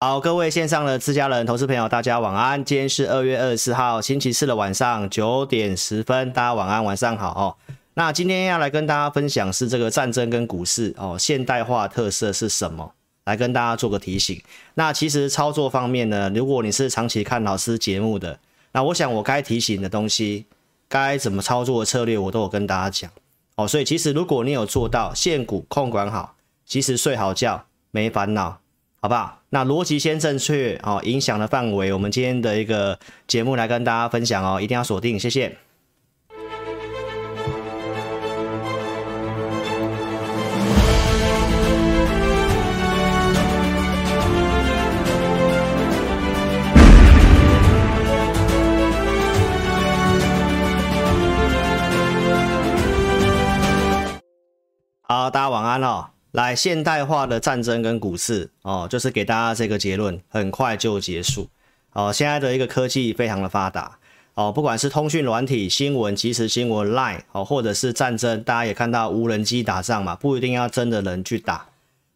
[0.00, 2.64] 好，各位线上的自家人、投资朋友，大家晚安。
[2.64, 7.56] 今天是二月二十四号星期四的晚上九点十分，大家晚安，晚上好哦。
[7.94, 12.92] 那今天要来跟大家分享是这个战争跟股市哦，现代化特色是什么？
[13.24, 14.40] 来跟大家做个提醒。
[14.74, 18.38] 那其实操作方面呢，如果你是长期看老师节目的，
[18.70, 20.46] 那我想我该提醒的东西，
[20.88, 23.10] 该怎么操作的策略，我都有跟大家讲
[23.56, 23.66] 哦。
[23.66, 28.60] 所以其实如果你有做到现股控管好，其实睡好觉没烦恼。
[29.00, 29.38] 好不好？
[29.50, 32.98] 那逻辑先正确哦，影响的范围，我们今天的一个
[33.28, 35.56] 节目来跟大家分享哦，一定要锁定，谢谢。
[55.02, 56.17] 好，大家晚安哦。
[56.38, 61.48] 来，现代化的战争跟股市哦，就是给大家这个结论，很快就结束
[61.92, 62.12] 哦。
[62.12, 63.98] 现在的一个科技非常的发达
[64.34, 71.66] 哦，不管是通讯软体、新闻、即时新闻、Line 哦，或者是战争，大家也看到无人机打仗嘛，不一定要真的人去打。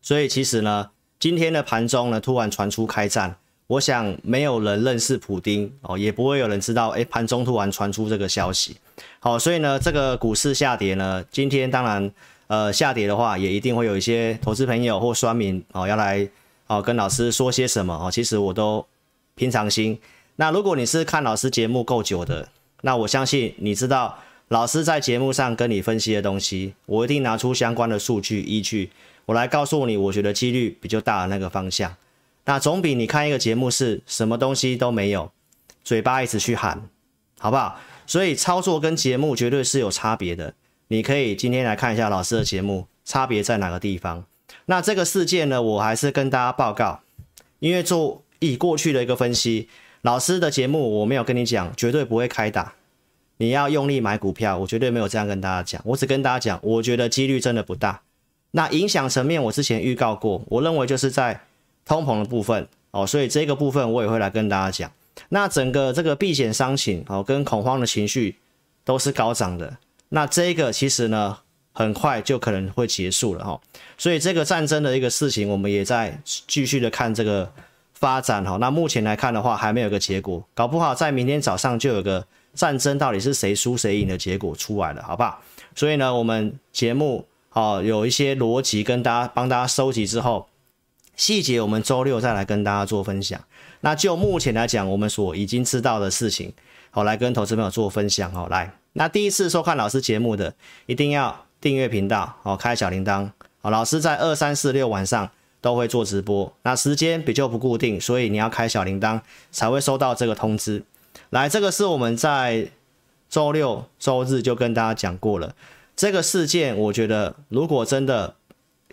[0.00, 3.34] 所以其实呢，今天的盘中呢，突然传出开战，
[3.66, 8.76] 我想没有人认识普丁哦，也不会有人知道，诶，盘中突然传出这个消息。
[9.18, 12.08] 好，所以呢，这个股市下跌呢，今天当然。
[12.52, 16.28] 呃，下跌的话，也一定会有一些投资朋友或酸民哦，要来
[16.66, 18.10] 哦跟老师说些什么哦。
[18.10, 18.86] 其实我都
[19.34, 19.98] 平常心。
[20.36, 22.46] 那如果你是看老师节目够久的，
[22.82, 28.90] 那我相信你知道老师在节目上跟你分析的东西，我一定拿出相关的数据依据，
[29.24, 31.96] 我来告诉你，我觉得几率比较大的那个方向。
[32.44, 35.32] 那总比你看一个节目是什么东西都没有，
[35.82, 36.86] 嘴巴一直去喊，
[37.38, 37.80] 好不好？
[38.06, 40.52] 所以操作跟节目绝对是有差别的。
[40.92, 44.26] 你可以今天来看一下老师的节目，差别在哪个地方？
[44.66, 47.00] 那这个事件呢，我还是跟大家报告，
[47.60, 49.70] 因为做以过去的一个分析，
[50.02, 52.74] 老师的节目我没有跟你讲，绝对不会开打，
[53.38, 58.02] 你要用力买股票，我绝对没有这样跟大家讲，我只跟大家讲，我觉得几率真的不大。
[58.50, 61.40] 那影响层面，我之前预告过，我认为就是在
[61.86, 64.92] 通膨的部分哦，所以这个部分我也会来跟大家讲。
[65.30, 68.36] 那整个这个避险商品哦，跟恐慌的情绪
[68.84, 69.78] 都是高涨的。
[70.14, 71.38] 那这个其实呢，
[71.72, 73.58] 很快就可能会结束了哈，
[73.96, 77.50] 所以这个战争的一个事情，我们也在继续的看这个
[77.94, 78.58] 发展哈。
[78.58, 85.40] 那目前来看的话，还没有个结果，搞不好在明天早上就有个战争到底是谁输谁赢的结果出来了，好不好？
[85.74, 90.46] 所以呢，我们节目哦有一些逻辑跟大家帮大家收集之后，
[91.16, 93.42] 细节我们周六再来跟大家做分享。
[93.80, 96.52] 那就目前来讲，我们所已经知道的事情，
[96.90, 98.81] 好来跟投资朋友做分享哦，来。
[98.94, 100.54] 那第一次收看老师节目的，
[100.84, 103.30] 一定要订阅频道哦，开小铃铛
[103.62, 103.70] 哦。
[103.70, 105.30] 老师在二三四六晚上
[105.62, 110.84] 都会做直播，那时间比较不固定，所以你要开小铃铛才会收到这个通知。
[111.30, 112.68] 来，这个是我们在
[113.30, 115.54] 周六、周日就跟大家讲过了。
[115.96, 118.36] 这个事件，我觉得如果真的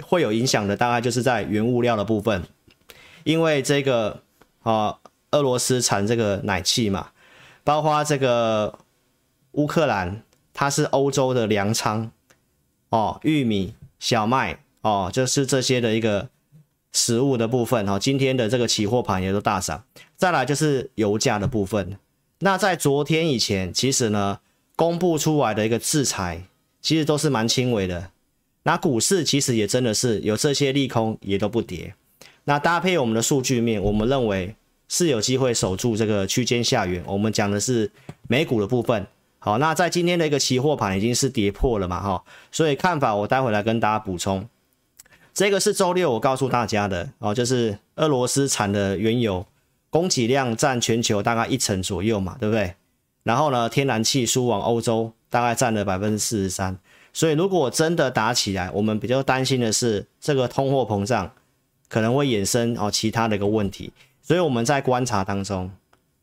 [0.02, 2.44] 会有影响的，大概就是在原物料的部分，
[3.26, 4.22] 因为这个
[4.64, 5.00] 啊，
[5.32, 7.10] 俄罗斯产这个奶气嘛，
[7.66, 8.80] 包括这个。
[9.54, 10.24] 乌克兰
[10.54, 12.12] 它是欧洲的粮仓
[12.90, 16.30] 哦，玉米、小麦哦，就是这些的一个
[16.92, 17.98] 食物的部分哦。
[18.00, 19.84] 今天的这个期货盘也都大涨。
[20.16, 21.98] 再来就是油价的部分。
[22.40, 24.40] 那在昨天以前，其实呢，
[24.76, 26.44] 公布出来的一个制裁，
[26.82, 28.12] 其实都是蛮轻微的。
[28.64, 31.96] 那股市其实也真的是有这些利空，也都不跌。
[32.46, 34.56] 那搭配我们的数据面，我们认为
[34.88, 37.04] 是有机会守住这个区间下缘。
[37.06, 37.92] 我们讲的是
[38.28, 39.06] 美股的部分。
[39.42, 44.48] 好，那在今天的一个期货盘已经是跌破了嘛，哈，所以看法我待会来跟大家补充。
[45.34, 49.46] 这个是周六我告诉大家的哦，就是俄罗斯产的原油
[49.90, 52.76] 供给量占全球大概一成左右嘛，对不对？
[53.24, 56.78] 然后呢，天然气输往欧洲大概占了百分之四十三，
[57.14, 61.32] 所以如果真的打起来，我们比较担心的是这个通货膨胀
[61.88, 65.72] 可能会衍生哦其他的一个问题，所以我们在观察当中。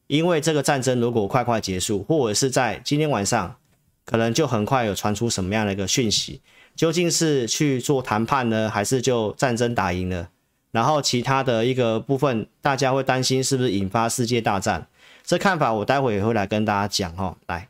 [0.06, 3.56] 因为这个战争如果快快结束，或者是在今天晚上，
[4.04, 6.40] 可能就很快有传出什么样的一个讯息，
[6.74, 10.28] 究竟是去做谈判呢，还是就战争打赢了？
[10.70, 14.86] 然后其他的一个部分，大家会担心是不是引发世界大战？
[15.24, 17.36] 这看法我待会也会来跟大家讲哦。
[17.46, 17.68] 来，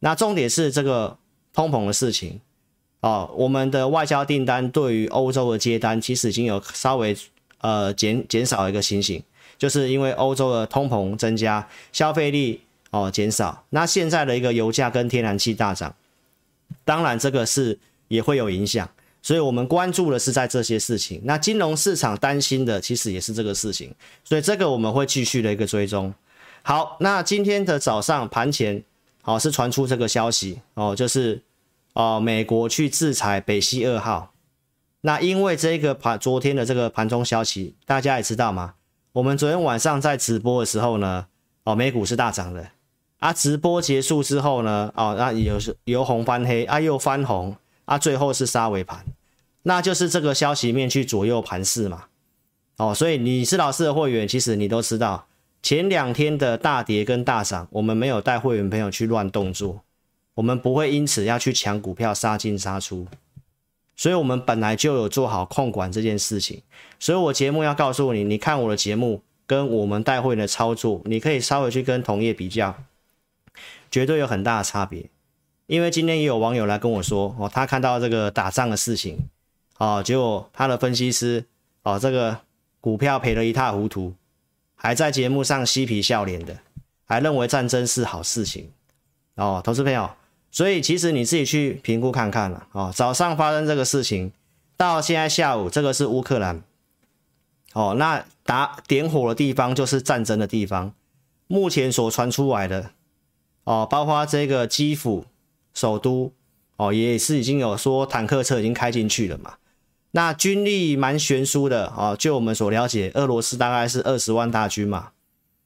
[0.00, 1.16] 那重点是这个
[1.52, 2.40] 通膨的事情
[3.00, 7.16] 哦，我们的外交订单对于欧洲的接单其实已经有稍微
[7.60, 9.22] 呃减减少一个情形。
[9.58, 12.60] 就是因为欧洲的通膨增加，消费力
[12.90, 15.94] 哦减少，那现在的一个油价跟天然气大涨，
[16.84, 18.88] 当然这个是也会有影响，
[19.22, 21.20] 所以我们关注的是在这些事情。
[21.24, 23.94] 那金融市场担心的其实也是这个事情，
[24.24, 26.12] 所以这个我们会继续的一个追踪。
[26.62, 28.82] 好，那今天的早上盘前，
[29.24, 31.42] 哦是传出这个消息哦，就是
[31.94, 34.32] 哦美国去制裁北溪二号。
[35.02, 38.74] 那因为这个盘昨天的这个盘中消息，大家也知道吗？
[39.16, 41.26] 我们昨天晚上在直播的时候呢，
[41.64, 42.68] 哦美股是大涨的。
[43.18, 49.06] 啊，直播结束之后呢，哦，那有是由红翻黑，啊又翻红，啊最后是杀尾盘，
[49.62, 52.04] 那就是这个消息面去左右盘势嘛，
[52.76, 55.26] 哦，所以你是老师的会员，其实你都知道，
[55.62, 59.80] 前两天的大跌跟大涨，我们没有带会员朋友去乱动作，
[60.34, 63.06] 我们不会因此要去抢股票杀进杀出，
[63.96, 66.62] 所以我们本来就有做好控管这件事情，
[67.00, 72.76] 所以我节目要告诉你，你看我的节目跟我们带会员的操作，你可以稍微去跟同业比较。
[73.90, 75.08] 绝对有很大的差别，
[75.66, 79.16] 因为今天也有网友来跟我说，哦，他看到这个打仗的事情，
[79.78, 81.46] 哦，结果他的分析师，
[81.82, 82.36] 哦，这个
[82.80, 84.12] 股票赔得一塌糊涂，
[84.74, 86.58] 还在节目上嬉皮笑脸的，
[87.06, 88.70] 还认为战争是好事情，
[89.36, 90.10] 哦，投资朋友，
[90.56, 94.32] 所以其实你自己去评估看看了，哦，早上发生这个事情，
[94.74, 96.62] 到现在下午，这个是乌克兰，
[97.74, 100.94] 哦，那打点火的地方就是战争的地方，
[101.46, 102.92] 目前所传出来的。
[103.64, 105.26] 哦，包括这个基辅
[105.74, 106.32] 首都
[106.76, 109.56] 哦，也是已经有说坦克车已经开进去了嘛。
[110.12, 115.10] 那军力蛮悬殊的哦，就我们所了解，俄罗斯大概是二十万大军嘛。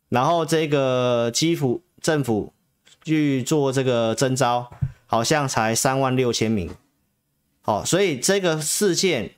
[0.08, 2.52] 然后这个基辅政府
[3.02, 4.70] 去做这个征召，
[5.06, 6.70] 好像才三万六千名。
[7.64, 9.32] 哦，所以这个事件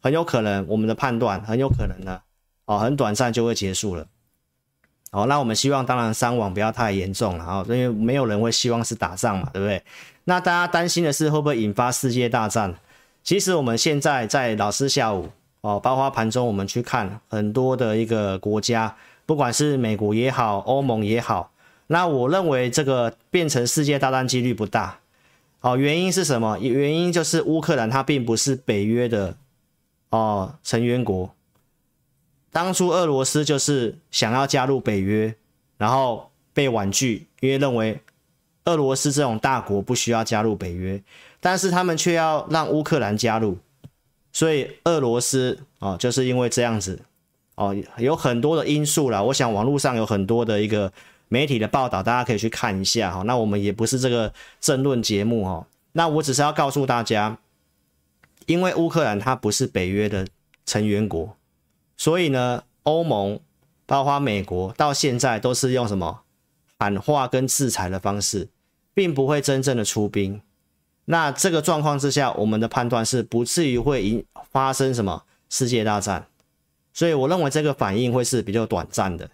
[0.00, 2.20] 很有可能，我们的判断很有可能呢，
[2.64, 4.06] 哦，很短暂就会结束了。
[5.10, 9.82] 好，那我们希望当然伤亡不要太严重了啊，因为没有人会希望是打仗嘛，对不对？
[10.24, 12.74] 那大家担心的是会不会引发世界大战？
[13.22, 15.28] 其实我们现在在老师下午
[15.60, 21.51] 哦，包括盘中我们去看很多的一个国家，不管是美国也好，欧盟也好，
[21.92, 24.98] 那我认为这个变成世界大战几率不大。
[25.60, 26.58] 哦，原因是什么？
[26.58, 29.36] 原因就是乌克兰它并不是北约的
[30.08, 31.34] 哦成员国。
[32.50, 35.34] 当初俄罗斯就是想要加入北约，
[35.76, 38.00] 然后被婉拒，因为认为
[38.64, 41.02] 俄罗斯这种大国不需要加入北约，
[41.40, 43.58] 但是他们却要让乌克兰加入，
[44.32, 46.98] 所以俄罗斯哦，就是因为这样子
[47.56, 49.22] 哦，有很多的因素啦。
[49.22, 50.90] 我想网络上有很多的一个
[51.32, 53.22] 媒体的报道，大家可以去看一下哈。
[53.22, 54.30] 那我们也不是这个
[54.60, 57.38] 争论节目哈，那我只是要告诉大家，
[58.44, 60.28] 因为乌克兰它不是北约的
[60.66, 61.34] 成员国。
[61.96, 63.40] 所以呢，欧盟
[63.86, 66.20] 包括美国到现在都是用什么
[66.78, 68.50] 喊话跟制裁的方式，
[68.92, 70.42] 并不会真正的出兵。
[71.06, 76.26] 那这个状况之下，我们的判断是不至于会引发生什么世界大战。
[76.92, 79.30] 所以我认为这个反应会是比较短暂的。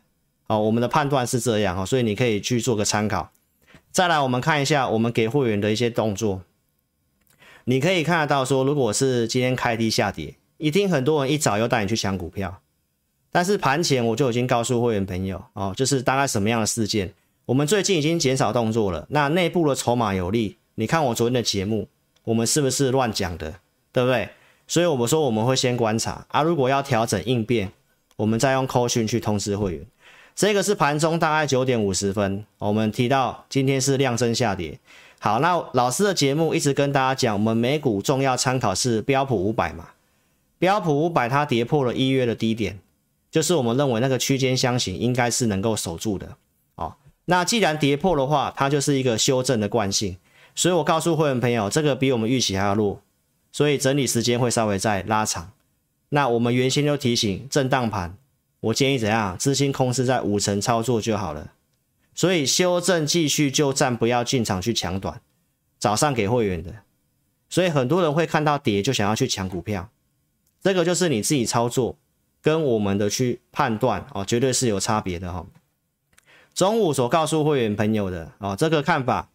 [0.49, 3.31] 哦，我们的判断是这样哈，所以你可以去做个参考。
[3.93, 6.43] 再来，我们看一下我们给会员的一些动作，
[7.65, 10.35] 你可以看得到说，如果是今天开低下跌。
[10.61, 12.61] 一定很多人一早又带你去抢股票，
[13.31, 17.15] 但是盘前我就已经告诉会员朋友哦，就是大概什么样的事件。
[17.47, 20.57] 我们最近已经减少动作了，那内部的筹码有利。
[20.75, 21.89] 你看我昨天的节目，
[22.25, 23.55] 我们是不是乱讲的，
[23.93, 24.31] 对不对？
[24.67, 27.71] 所以我们说我们会先观察啊，如果要调整应变，
[28.17, 29.87] 我们再用扣讯去通知会员。
[30.39, 34.79] 这个是盘中大概九点五十分，我们提到今天是量增下跌。
[35.19, 39.89] 好，那老师的节目一直跟大家讲，我们美股重要参考是标普五百嘛。
[40.57, 42.79] 标普五百它跌破了一月的低点，
[43.33, 46.37] 就是我们认为那个区间箱型应该是能够守住的。
[46.77, 50.17] 哦，那既然跌破的话，它就是一个修正的惯性。
[50.55, 53.01] 所以我告诉会员朋友，这个比我们预期还要弱，
[53.51, 55.51] 所以整理时间会稍微再拉长。
[56.11, 58.17] 那我们原先就提醒震荡盘，
[58.61, 59.37] 我建议怎样？
[59.39, 61.53] 资金控制在五成操作就好了。
[62.15, 65.21] 所以修正继续就暂，不要进场去抢短。
[65.79, 66.75] 早上给会员的，
[67.49, 69.89] 所以很多人会看到跌就想要去抢股票。
[70.61, 71.97] 这个就是你自己操作
[72.43, 75.47] 跟我们的去判断哦，绝对是有差别的哈。
[76.53, 79.29] 中午所告诉会员朋友的哦，这个看法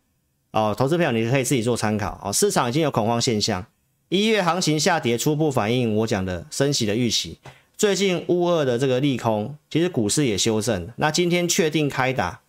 [0.51, 2.33] 哦，投资朋友你可以自己做参考哦。
[2.33, 3.65] 市场已经有恐慌现象，
[4.09, 7.39] 一月行情下跌，初步反映我讲的升息的预期。
[7.75, 10.89] 最近乌俄的这个利空，其实股市也修正。
[10.97, 12.41] 那今天确定开打，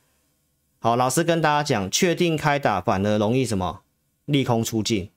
[0.78, 3.80] 好，老师跟大家讲，确定开打反而容易什么？
[4.26, 5.10] 利空出尽。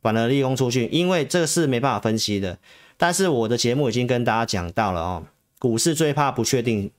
[0.00, 2.58] 反而利空出去，因为这个是没办法分析的。
[2.96, 5.22] 但是我的节目已经跟大家讲到了哦，
[5.58, 6.90] 股市最怕不确定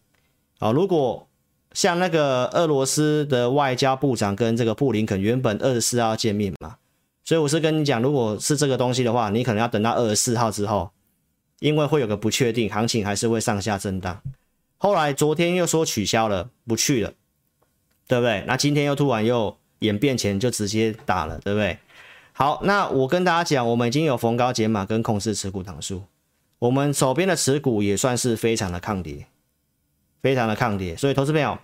[0.57, 0.71] 啊。
[0.71, 1.27] 如果
[1.71, 6.77] 像那个俄罗斯的外交部长跟这个布林肯原本二十四号见面嘛，
[7.23, 10.89] 所以我是跟你讲，如果是这个东西的话，你可能要等到二十四号之后，
[11.59, 14.21] 因为会有个不确定，行情还是会上下震荡。
[14.77, 17.13] 后来昨天又说取消了，不去了，
[18.07, 18.43] 对不对？
[18.45, 21.77] 那今天又突然又演变前就直接打了，对不对？
[22.33, 26.03] 好，那我跟大家讲，我们已经有逢高减码跟控制持股档数，
[26.59, 29.25] 我们手边的持股也算是非常的抗跌，
[30.21, 30.95] 非常的抗跌。
[30.97, 31.57] 所以，投资朋友，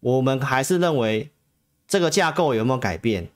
[0.00, 1.30] 我们还是认为
[1.86, 3.28] 这个架构有没有改变？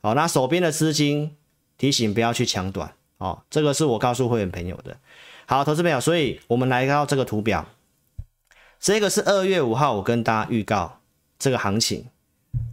[0.00, 1.34] 好，那手边的资金
[1.76, 4.96] 提醒不要去抢短，哦，这个是我告诉会员朋友的。
[5.48, 7.68] 好，投资朋友，所以我们来到这个图表，
[8.80, 10.98] 这个是二月五号我跟大家预告
[11.38, 12.06] 这个行情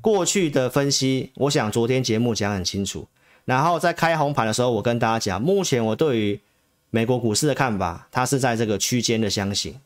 [0.02, 3.08] 过去的分析，我想昨天节目讲很清楚。
[3.46, 6.40] 然后在开红盘的时候，我跟大家讲，目前我对于
[6.90, 9.80] 美国股市的看法，它是在这个区间的箱型，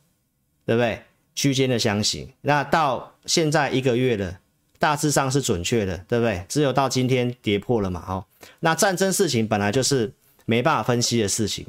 [0.65, 1.01] 对不对？
[1.35, 4.39] 区间的箱型，那到现在一个月了，
[4.79, 6.45] 大致上是准确的，对不对？
[6.47, 8.23] 只有到今天跌破了嘛，哦，
[8.61, 10.13] 那战争事情本来就是
[10.45, 11.67] 没办法分析的事情，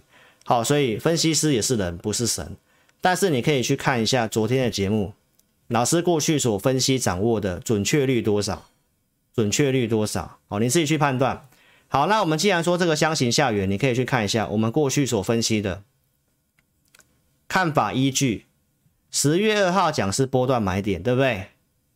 [0.49, 2.57] 好，所以分析师也是人，不是神。
[3.03, 5.13] 但是你可以去看一下昨天的节目，
[5.67, 8.65] 老师过去所分析掌握的准确率多少，
[9.35, 11.47] 准确率多少，好，你自己去判断。
[11.89, 15.83] 好，那我们既然说这个箱型下缘，你可以去看一下我们过去所分析的
[17.47, 18.47] 看法依据。
[19.11, 21.49] 十月二号讲是波段买点，对不对？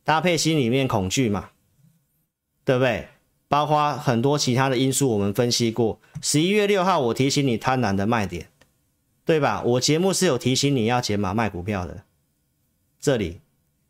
[0.04, 1.49] 搭配心里面恐惧嘛，
[2.66, 3.09] 对不对？
[3.52, 6.00] 包括很多其他的因素，我们分析过。
[6.23, 8.49] 十一月六号我提醒你贪婪的卖点，
[9.26, 9.61] 对吧？
[9.62, 12.04] 我节目是有提醒你要减码卖股票的。
[12.99, 13.42] 这里，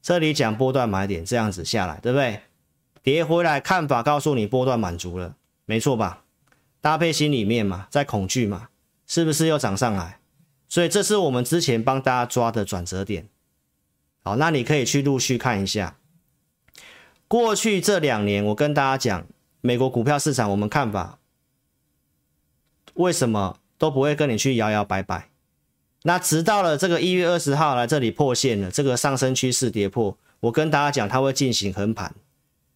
[0.02, 2.40] 这里讲波段买点，这样子下来，对不对？
[3.04, 5.36] 跌回来看法告诉你波段满足了。
[5.64, 6.24] 没错吧？
[6.80, 8.70] 搭配心里面嘛，在恐惧嘛，
[9.06, 10.18] 是不是又涨上来？
[10.68, 13.28] 所以这是我们之前帮大家抓的转折点。
[14.24, 15.98] 好，那你可以去陆续看一下。
[17.28, 19.26] 过去这两年，我跟大家讲，
[19.62, 21.18] 美国股票市场我们看法，
[22.94, 25.30] 为什么都不会跟你去摇摇摆摆？
[26.02, 32.12] 那直到了这个一月二十号来这里破线了，这个上升趋势跌破，我跟大家讲，它会进行横盘。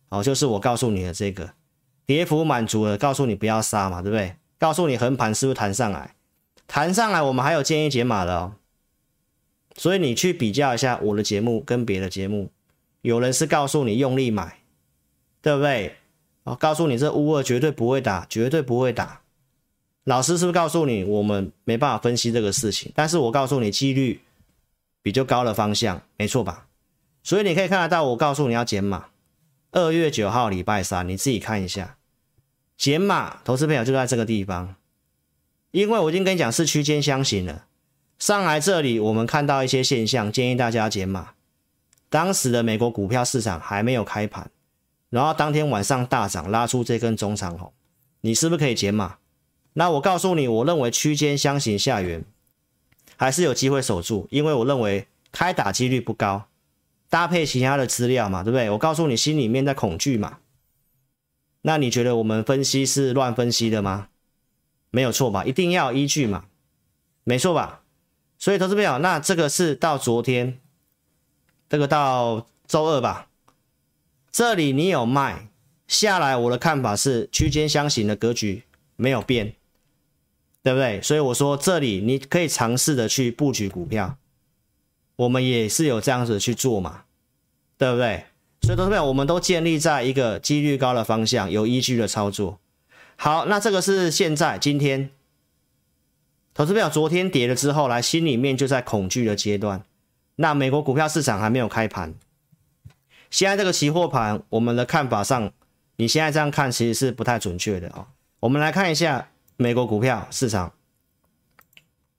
[0.09, 1.51] 哦，就是我告诉你的这个。
[2.07, 4.37] 跌幅满足了，告诉你不要杀嘛，对不对？
[4.59, 6.15] 告诉你横盘是不是弹上来？
[6.69, 8.55] 弹上来，我们还有建议解码的哦。
[9.75, 12.53] 所以你去比较一下我的节目跟别的节目，
[13.03, 14.61] 有人是告诉你用力买，
[15.43, 15.97] 对不对？
[16.47, 19.21] 哦，告诉你这乌二绝对不会打，绝对不会打。
[20.05, 22.93] 老师是不是告诉你我们没办法分析这个事情？
[22.95, 24.21] 但是我告诉你几率
[25.03, 26.69] 比较高的方向，没错吧？
[27.25, 29.07] 所以你可以看得到，我告诉你要减码。
[29.73, 31.97] 二月九号礼拜三，你自己看一下，
[32.79, 34.77] 减码投资朋友就在这个地方，
[35.73, 37.67] 因为我已经跟你讲是区间箱型了，
[38.21, 41.31] 上来这里我们看到一些现象，建议大家减码。
[42.09, 44.49] 当时的美国股票市场还没有开盘，
[45.11, 47.73] 然后当天晚上大涨，拉出这根中长红，
[48.21, 49.19] 你是不是可以减码？
[49.75, 52.25] 那我告诉你，我认为区间箱型下缘
[53.17, 56.47] 还是有机会守住，因为我认为开打几率不高。
[57.09, 58.69] 搭配其他的资料嘛，对不对？
[58.71, 60.39] 我告诉你，心里面在恐惧嘛。
[61.63, 64.09] 那你觉得我们分析是乱分析的吗？
[64.91, 65.45] 没有错吧？
[65.45, 66.47] 一定要依据嘛，
[67.23, 67.83] 没错吧？
[68.39, 70.59] 所以投资朋友，那这个是到昨天，
[71.69, 73.29] 这个到周二吧。
[74.37, 75.49] 这里你有卖
[75.89, 78.65] 下来，我的看法是区间箱型的格局
[78.97, 79.55] 没有变，
[80.63, 81.01] 对不对？
[81.01, 84.19] 所以我说这里你可以尝试的去布局股票。
[85.17, 87.05] 我们也是有这样子去做嘛，
[87.79, 88.27] 对不对？
[88.61, 92.61] 所以，投资朋友，我们都建立在一个几率高的方向，有依据的操作。
[93.17, 95.09] 好，那这个是现在今天，
[96.53, 99.83] 投资朋友昨天跌了之后，来心里面就在恐惧的阶段。
[100.35, 102.13] 那美国股票市场还没有开盘，
[103.37, 105.53] 现在这个期货盘，我们的看法上，
[105.97, 108.07] 你现在这样看其实是不太准确的哦。
[108.41, 109.29] 我们来看一下
[109.59, 110.73] 美国股票市场，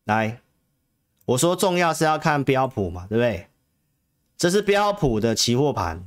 [0.04, 0.40] 来。
[1.26, 3.48] 我说重要是要看标普嘛，对不对？
[4.38, 6.06] 这是标普的期货盘，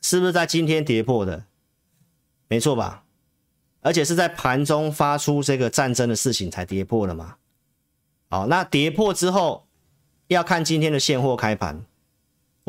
[0.00, 1.44] 是不是在今天跌破的？
[2.48, 3.04] 没错吧？
[3.82, 7.36] 而且是在盘中发出这个战争的事情才跌破的嘛。
[8.30, 9.66] 好，那跌破之后
[10.28, 11.84] 要看今天的现货开盘，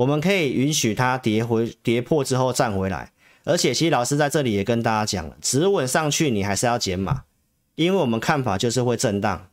[0.02, 3.12] 我们可以允许它跌回跌破之后站回来。
[3.44, 7.24] 而且其实老师在这里也跟大家讲了，止稳上去你还是要减码，
[7.76, 9.48] 因为我们看法就是会震荡。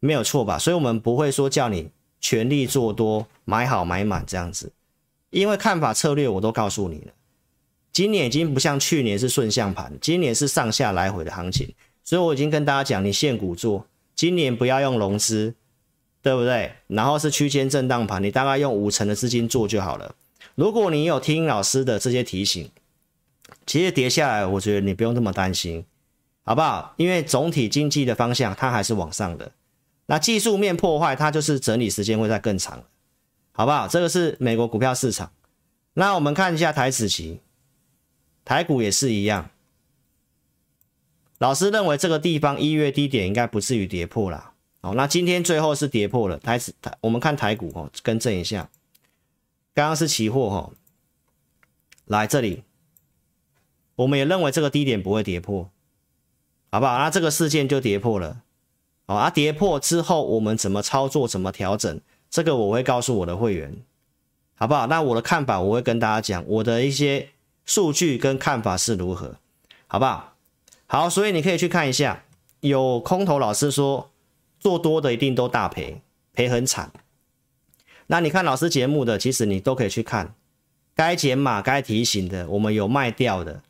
[0.00, 0.58] 没有错吧？
[0.58, 4.72] 所以我们不会说叫你全力做多，买好买满这样子，
[5.30, 7.12] 因为看法策略我都告诉你了。
[7.92, 11.72] 今年已经不像去年是顺向盘，今年是上下来回的行情，
[12.02, 13.86] 所以我已经跟大家讲，你现股做，
[14.16, 15.54] 今年不要用融资，
[16.22, 16.72] 对不对？
[16.86, 20.14] 然后是区间震荡盘，你大概用五成的资金做就好了。
[20.54, 22.70] 如果你有听老师的这些提醒，
[23.66, 25.84] 其实跌下来，我觉得你不用那么担心，
[26.44, 26.94] 好不好？
[26.96, 29.52] 因为总体经济的方向它还是往上的，
[30.06, 32.84] 那技术面破坏它就是整理时间会再更长，
[33.52, 33.88] 好不好？
[33.88, 35.32] 这个是美国股票市场。
[35.94, 37.40] 那我们看一下台指期，
[38.44, 39.50] 台股也是一样。
[41.38, 44.49] 老师认为这个地方一月低点应该不至于跌破啦。
[44.82, 48.70] 好，那今天最后是跌破了台指台，我们看台股哦，更正一下，
[49.74, 50.70] 刚刚是期货哈，
[52.06, 52.62] 来这里，
[53.96, 55.68] 我们也认为这个低点不会跌破，
[56.70, 56.96] 好不好？
[56.96, 58.40] 那这个事件就跌破了，
[59.06, 63.76] 好啊，跌破之后我们怎么操作，怎么调整，这个我会告诉我的会员，
[64.54, 64.86] 好不好？
[64.86, 67.28] 那我的看法我会跟大家讲，我的一些
[67.66, 69.36] 数据跟看法是如何，
[69.86, 70.32] 好不好？
[70.86, 72.24] 好，所以你可以去看一下，
[72.60, 74.09] 有空头老师说。
[74.60, 76.02] 做多的一定都大赔，
[76.32, 76.92] 赔很惨。
[78.06, 80.34] 那你看老师节目的，其实你都可以去看，
[80.94, 83.62] 该减码、该提醒的，我们有卖掉的，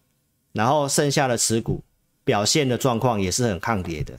[0.52, 1.84] 然后剩下的持股
[2.24, 4.18] 表现的状况也是很抗跌的，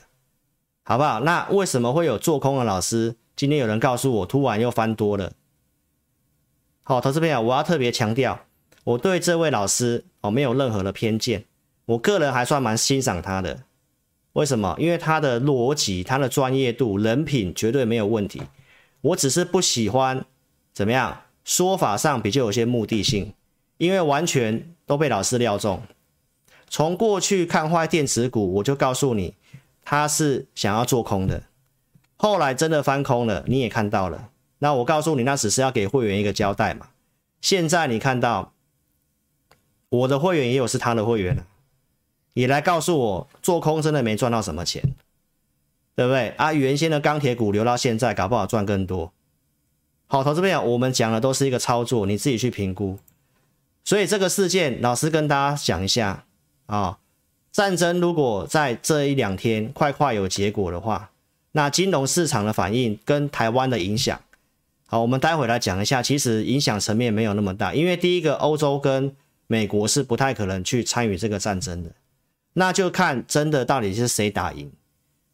[0.82, 1.20] 好不好？
[1.20, 3.16] 那为什么会有做空的老师？
[3.34, 5.32] 今天有人告诉我，突然又翻多了。
[6.84, 8.46] 好，投资朋友，我要特别强调，
[8.84, 11.44] 我对这位老师哦没有任何的偏见，
[11.86, 13.64] 我个人还算蛮欣赏他的。
[14.34, 14.74] 为什么？
[14.78, 18.42] 因为他的逻辑、他的专业度、人品绝对没有问题。
[19.02, 20.24] 我只是不喜欢
[20.72, 23.34] 怎么样说法上比较有些目的性，
[23.76, 25.82] 因为完全都被老师料中。
[26.70, 29.34] 从过去看坏电池股，我就告诉你，
[29.84, 31.42] 他是想要做空的。
[32.16, 34.30] 后来真的翻空了，你也看到了。
[34.60, 36.88] 那我告诉你，那只是要给会员一个交代嘛。
[37.40, 38.54] 现在你看到
[39.88, 41.44] 我的会员也有是他的会员了。
[42.34, 44.82] 你来告诉我，做空真的没赚到什么钱，
[45.94, 46.52] 对不对啊？
[46.52, 49.12] 原先的钢铁股留到现在，搞不好赚更多。
[50.06, 52.98] 好，投资朋友，我们讲的都是一个操作，你自己去评估。
[53.84, 56.24] 所以这个事件，老师跟大家讲一下
[56.66, 56.98] 啊，
[57.50, 61.10] 战争如果在这一两天快快有结果的话，
[61.52, 64.20] 那金融市场的反应跟台湾的影响，
[64.86, 66.02] 好，我们待会来讲一下。
[66.02, 69.14] 其实影响层面没有那么大，因为第一个，欧洲跟
[69.46, 71.90] 美国是不太可能去参与这个战争的。
[72.54, 74.70] 那就看真的到底是谁打赢，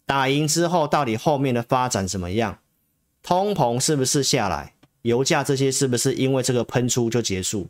[0.07, 2.61] 打赢之后到底后面的发展怎么样？
[3.23, 4.75] 通膨是不是下来？
[5.03, 7.69] 油价这些是不是因为这个喷出就结束？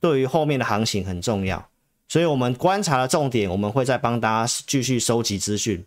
[0.00, 1.68] 对于后面的行情很重要，
[2.08, 5.84] 所以我们观察的重点，我们会再帮大家继续收集资讯，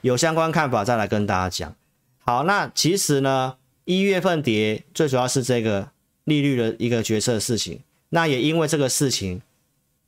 [0.00, 1.76] 有相关看法再来跟大家讲。
[2.20, 5.90] 好，那其实呢，一月份跌最主要是这个
[6.24, 9.42] 利率的一个决策事情，那也因为这个事情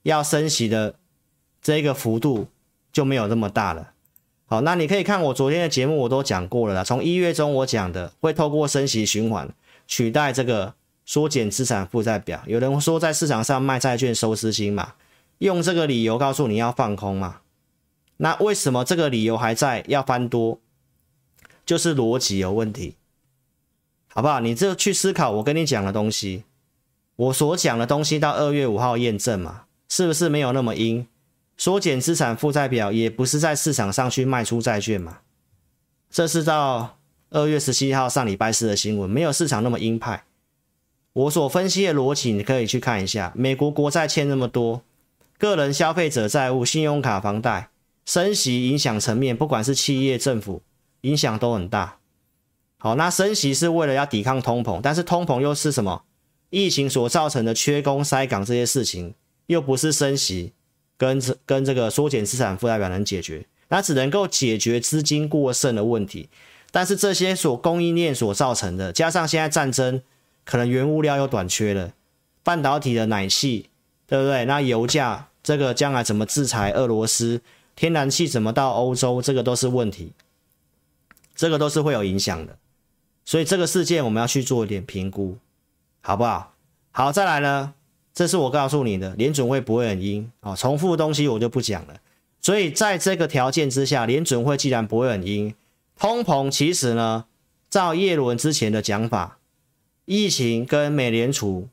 [0.05, 0.95] 要升息的。
[1.63, 2.49] 这个幅度
[2.93, 3.93] 就没有那么大了。
[4.47, 6.85] 好，那你可以看我昨天的节目，我都讲过了啦。
[6.85, 9.49] 从一月中我讲的，会透过升息循环
[9.87, 10.75] 取代这个
[11.07, 12.43] 缩减资产负债表。
[12.47, 14.95] 有人说在市场上卖债券收资金嘛，
[15.39, 17.39] 用这个理由告诉你要放空嘛。
[18.19, 20.59] 那为什么这个理由还在要翻多？
[21.65, 22.97] 就是逻辑有问题，
[24.09, 24.41] 好不好？
[24.41, 26.45] 你就去思考我跟你讲的东西，
[27.17, 31.07] 我所讲的东西到二月五号验证嘛，是不是没有那么阴？
[31.63, 35.19] 缩减资产负债表也不是在市场上去卖出债券嘛？
[36.11, 36.99] 这是到
[37.31, 40.25] 二月十七号上礼拜四的新闻，没有市场那么鹰派。
[41.13, 43.33] 我所分析的逻辑，你可以去看一下。
[43.37, 44.83] 美国国债欠那么多，
[45.39, 47.69] 个人消费者债务、信用卡、房贷，
[48.05, 50.63] 升息影响层面，不管是企业、政府，
[51.03, 51.99] 影响都很大。
[52.79, 56.03] 好，那升息是为了要抵抗通膨，但是通膨又是什么？
[56.51, 59.15] 疫情所造成的缺工、塞港这些事情，
[59.47, 60.55] 又不是升息。
[61.03, 66.29] 跟这跟这个缩减资产负债表能解决，那只能够解决资金过剩的问题。
[66.71, 70.01] 但是这些所供应链所造成的，加上现在战争，
[70.45, 71.93] 可能原物料又短缺了，
[72.45, 73.69] 半导体的奶气，
[74.07, 74.45] 对不对？
[74.45, 77.41] 那油价这个将来怎么制裁俄罗斯？
[77.75, 79.21] 天然气怎么到欧洲？
[79.21, 80.13] 这个都是问题，
[81.35, 82.57] 这个都是会有影响的。
[83.25, 85.37] 所以这个事件我们要去做一点评估，
[86.01, 86.55] 好不好？
[86.93, 87.75] 好，再来呢？
[88.15, 90.55] 这是我告诉你的，联准会不会很鹰啊？
[90.55, 91.95] 重复的东西我就不讲了。
[92.41, 95.55] 所以在这个条件之下，联准会既然不会很鹰，
[95.99, 97.25] 通膨其实呢，
[97.71, 99.39] 照叶伦之前的讲法，
[100.05, 101.69] 疫情跟美联储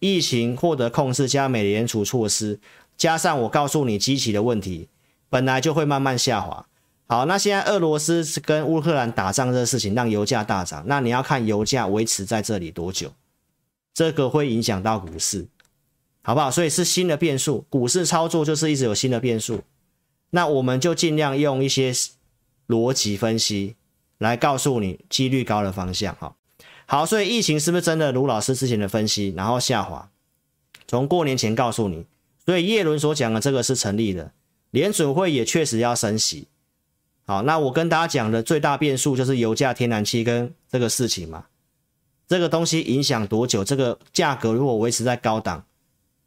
[0.00, 2.58] 疫情获得控制加美联储措施，
[2.96, 4.88] 加上我告诉你机器的问题，
[5.28, 6.66] 本来就会慢慢下滑。
[7.06, 13.12] 好，那现在俄罗斯跟乌克兰打仗这事情让油价大涨，那你要看油价维持在这里多久？
[13.94, 15.46] 这个会影响到股市，
[16.22, 16.50] 好不好？
[16.50, 19.62] 所以是新的变数，股市操作就是一直有新的变数。
[20.30, 21.92] 那我们就尽量用一些
[22.66, 23.76] 逻辑分析
[24.18, 26.12] 来告诉你几率高的方向。
[26.16, 26.34] 哈，
[26.86, 30.10] 好，所以疫情是不是真的如老师之前的分析，然后下滑？
[30.88, 32.04] 从过年前告诉你，
[32.44, 34.32] 所以叶伦所讲的这个是成立的。
[34.72, 36.48] 联准会也确实要升息。
[37.26, 41.46] 好，那我跟大家讲的最大变数就是油价、天然气跟这个事情嘛。
[42.26, 43.62] 这个东西影响多久？
[43.62, 45.64] 这个价格如果维持在高档，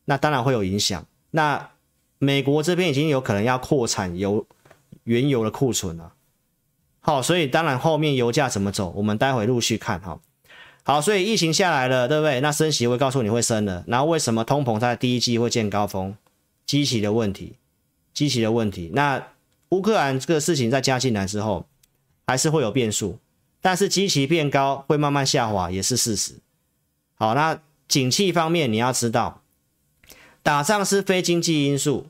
[0.05, 1.05] 那当然会有影响。
[1.31, 1.71] 那
[2.19, 4.45] 美国这边已经有可能要扩产油、
[5.03, 6.13] 原油的库存了。
[6.99, 10.19] 好，所以当然后面油价怎么走，我们待会陆续看哈。
[10.83, 12.39] 好，所以疫情下来了，对不对？
[12.41, 13.83] 那升息会告诉你会升了。
[13.87, 16.15] 然后为什么通膨在第一季会见高峰？
[16.65, 17.55] 基期的问题，
[18.13, 18.91] 基期的问题。
[18.93, 19.25] 那
[19.69, 21.65] 乌克兰这个事情再加进来之后，
[22.25, 23.19] 还是会有变数。
[23.67, 26.35] 但是基期变高会慢慢下滑也是事实。
[27.15, 29.41] 好，那景气方面你要知道，
[30.41, 32.07] 打仗是非经济因素。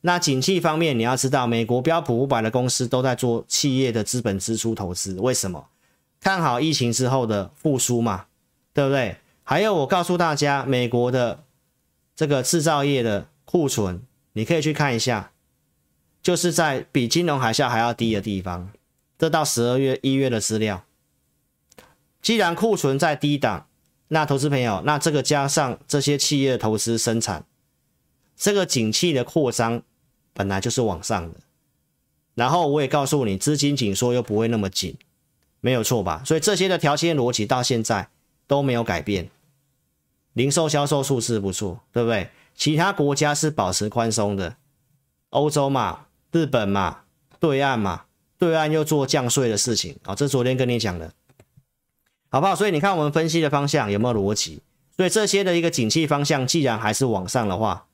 [0.00, 5.68] 那景气方面你要知道，美国标普五百的公司都在做企业的资本支出投资，为什么？
[6.20, 8.26] 看好疫情之后的复苏嘛，
[8.72, 9.18] 对不对？
[9.44, 11.44] 还有我告诉大家，美国的
[12.16, 15.30] 这个制造业的库存，你可以去看一下，
[16.20, 18.72] 就是在比金融海啸还要低的地方。
[19.18, 20.84] 这到十二月、一月的资料，
[22.20, 23.68] 既然库存在低档，
[24.08, 27.46] 那投资朋友，那这个加上这些企业投资生产，
[28.36, 29.82] 这个景气的扩张
[30.32, 31.40] 本来就是往上的。
[32.34, 34.96] 然后我也告诉你，资金紧缩又不会那么紧，
[35.60, 36.22] 没有错吧？
[36.26, 38.08] 所以这些的条件逻辑到现在
[38.48, 39.30] 都没有改变。
[40.32, 42.30] 零售销售数字不错，对不对？
[42.56, 44.56] 其他国家是保持宽松的，
[45.30, 47.02] 欧洲嘛，日本嘛，
[47.38, 48.06] 对岸嘛。
[48.38, 51.12] 对岸又做降税的事情啊，这昨天跟你讲的，
[52.30, 52.54] 好不好？
[52.54, 54.60] 所以你看我们分析的方向有没有逻辑？
[54.96, 57.86] 所以这些的一个景气方向，既然还是往上的话，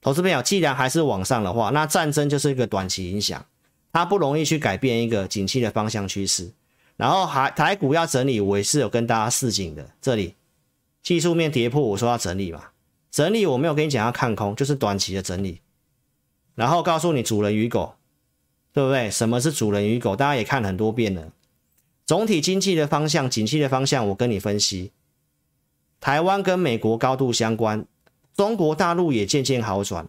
[0.00, 3.44] 投资朋友，既然还是往上的话，那战争就是一个短期影响，
[3.92, 6.52] 它不容易去改变一个景气的方向趋势。
[6.96, 10.34] 然后还台股要整理，我也是有跟大家示警的，这里
[11.02, 12.70] 技术面跌破，我说要整理嘛，
[13.10, 15.60] 整理我没有跟你讲要看空，就是短期的整理，
[16.54, 17.94] 然后告诉你主人与狗。
[18.72, 19.10] 对不对？
[19.10, 20.14] 什么是主人与狗？
[20.14, 21.32] 大家也看很多遍了。
[22.06, 24.92] 总体经济的方向、景气的方向，我跟你分析。
[26.00, 27.84] 台湾跟美国高度相关，
[28.36, 30.08] 中国大陆也渐渐好转。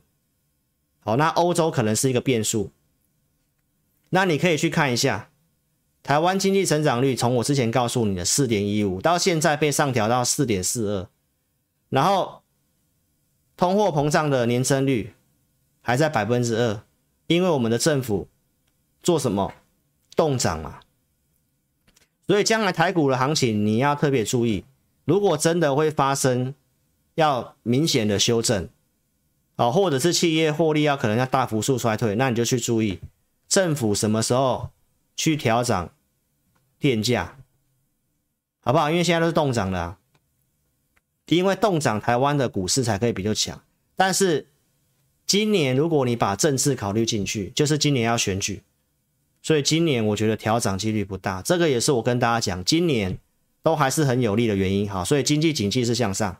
[0.99, 2.71] 好，那欧洲可能是一个变数。
[4.09, 5.29] 那你可以去看一下，
[6.03, 11.09] 台湾经济成长率从我之前告诉你的四点一五，到现在被上调到四点四二，
[11.89, 12.43] 然后
[13.57, 15.13] 通货膨胀的年增率
[15.81, 16.83] 还在百分之二，
[17.27, 18.27] 因为我们的政府。
[19.01, 19.53] 做什么？
[20.15, 20.81] 动涨嘛，
[22.27, 24.65] 所以将来台股的行情你要特别注意。
[25.05, 26.53] 如果真的会发生
[27.15, 28.67] 要明显的修正，
[29.55, 32.99] 哦，或者是企业获利要可能要大幅度衰退，那你就去注意
[33.47, 34.71] 政府什么时候
[35.15, 35.89] 去调涨
[36.77, 37.37] 电价，
[38.59, 38.91] 好不好？
[38.91, 39.99] 因为现在都是动涨的啊，
[41.27, 43.61] 因为动涨台湾的股市才可以比较强。
[43.95, 44.47] 但是
[45.25, 48.61] 今年如果你把政治考虑进去，就是今年要选举。
[49.41, 53.17] 所以今年我觉得调涨几率不大，这个也是我跟大家讲，今年
[53.63, 54.87] 都还是很有利的原因。
[54.87, 56.37] 哈，所以经济景气是向上，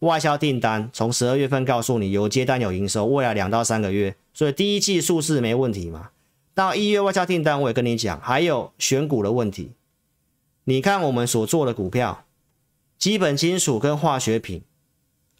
[0.00, 6.10] 外销订单从十二月份告诉你有接单有营收，未来两到三个月，所以第一季数字没问题嘛。
[6.54, 8.70] 到一月外销订单我也跟你讲，还有。
[8.78, 9.72] 选股的问题。
[10.64, 12.26] 你看我们所做的股票，
[12.98, 14.62] 基本金属跟化学品，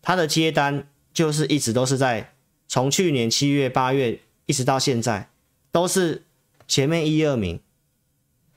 [0.01, 2.33] 它的接单就是一直都是在
[2.67, 5.29] 从去年七月八月一直到现在
[5.71, 6.23] 都是。
[6.73, 7.61] 前面一二名，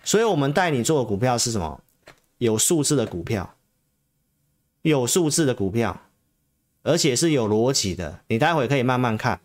[0.02, 1.82] 所以我们带你做的股票是什么？
[2.38, 3.58] 有数字的股票，
[4.84, 6.04] 有数字的股票，
[6.84, 8.22] 而且是有逻辑的。
[8.30, 9.42] 你待会可以慢慢看。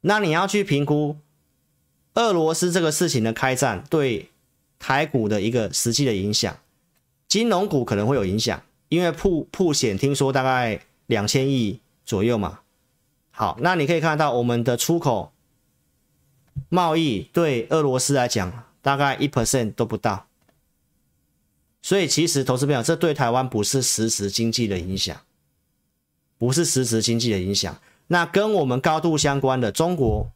[0.00, 1.18] 那你要去评估
[2.14, 4.30] 俄罗斯这个事情的开战对
[4.78, 6.56] 台股的一个实际的影响，
[7.28, 12.60] 金融股可能会有影响，因为曝曝险听说大概两千亿左右嘛。
[13.30, 15.33] 好，那你可以看到我们的出口。
[16.68, 20.26] 贸易对俄罗斯来讲大概一 percent 都不到，
[21.82, 25.20] 所以其实投资朋友，这对台湾不是实质经济的影响，
[26.38, 27.80] 不是实质经济的影响。
[28.08, 30.30] 那跟我们高度相关的中国、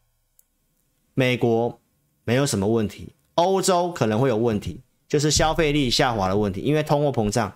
[1.15, 1.79] 美国
[2.25, 7.53] 没有什么问题，欧洲可能会有问题，就是消费力下滑的问题，因为通货膨胀，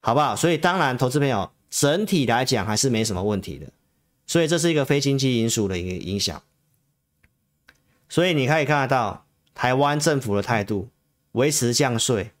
[0.00, 0.36] 好不好？
[0.36, 3.66] 所以当然，投资朋友整体来讲还是没什么问题的。
[4.28, 6.42] 所以这是一个非经济因素的一个影响，
[8.10, 10.90] 所以你可以看得到台湾政府的态度，
[11.32, 12.32] 维持降税，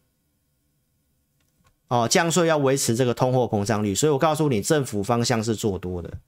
[1.88, 6.18] 哦，降税要维持这个通货膨胀率，所以我告诉你，政府方向是做多的，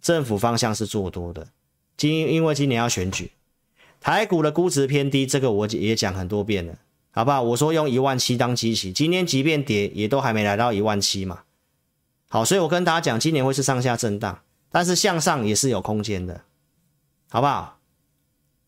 [0.00, 1.48] 政府方向是做多的，
[1.98, 3.32] 今因为今年要选举，
[4.00, 6.78] 台股的估值偏低，这个我也讲很多遍了，
[7.10, 7.42] 好不好？
[7.42, 11.42] 我说用一万七当基期，今天即便跌，也都还没来到一万七嘛，
[12.30, 14.40] 好，所以我跟大家讲，今年会是上下震荡。
[14.70, 16.42] 但是向上也是有空间的，
[17.30, 17.78] 好不好？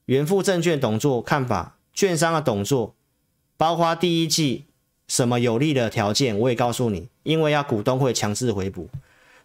[0.06, 2.94] 元富证券董座看法，券商的董座，
[3.56, 4.64] 包括第一季
[5.06, 8.88] 什么有利的条件，我也告诉你，因为要股东会强制回补，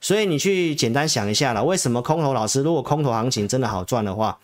[0.01, 4.39] 所以你去简单想一下了，为什么空头老师如果空头行情真的好赚的话，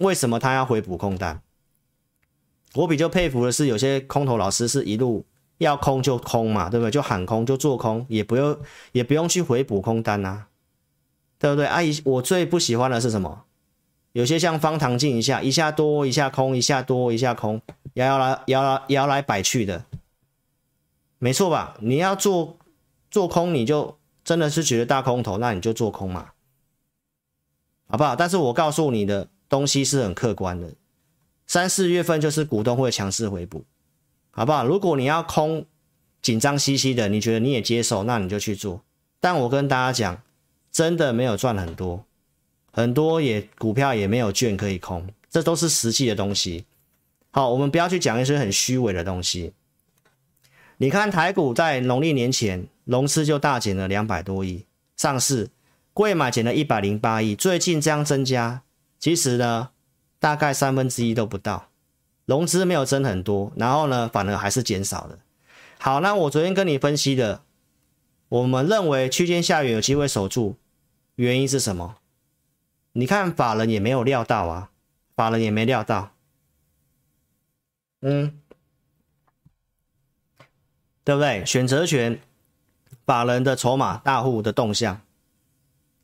[0.00, 1.40] 为什么他要回补空单？
[2.74, 5.24] 我比较佩服的是，有些空头老师是一路
[5.58, 6.90] 要空就空嘛，对不对？
[6.90, 8.58] 就喊空就做空，也不用
[8.92, 10.46] 也不用去回补空单啊，
[11.42, 11.66] 对不对？
[11.66, 13.42] 阿姨，我最不喜欢的是什么？
[14.12, 17.60] 有些像方糖镜一下，一下多一下空，一下多一下空，
[17.94, 19.84] 摇摇来摇来摇来摆去的，
[21.18, 21.74] 没错吧？
[21.80, 22.56] 你要做
[23.10, 26.30] 做空，你就真的是觉得大空头，那你就做空嘛，
[27.88, 28.14] 好不好？
[28.14, 30.74] 但是我告诉你的东西是很客观的，
[31.48, 33.64] 三四月份就是股东会强势回补，
[34.30, 34.64] 好不好？
[34.64, 35.66] 如果你要空
[36.20, 38.84] 紧张兮兮的，你觉得你也接受，那你就去做。
[39.18, 40.22] 但我跟大家讲，
[40.72, 42.04] 真的没有赚很多。
[42.72, 46.64] 很多也股票也没有券可以空，这都是实际的东西。
[47.30, 49.52] 好，我们不要去讲一些很虚伪的东西。
[50.78, 54.64] 你看台股在农历年前融资就大减了两百多亿，
[54.96, 55.50] 上市
[55.92, 58.62] 贵买减了一百零八亿，最近这样增加，
[58.98, 59.68] 其实呢
[60.18, 61.68] 大概三分之一都不到，
[62.24, 65.18] 融资没有增很多，然后呢反而还是减少的。
[65.78, 67.42] 好，那我昨天跟你分析的，
[68.28, 70.56] 我们认为区间下缘有机会守住，
[71.16, 71.96] 原因是什么？
[72.92, 74.70] 你看法人也没有料到啊，
[75.16, 76.12] 法人也没料到，
[78.00, 78.38] 嗯，
[81.02, 81.44] 对不对？
[81.46, 82.20] 选择权
[83.06, 85.00] 法人的筹码大户的动向，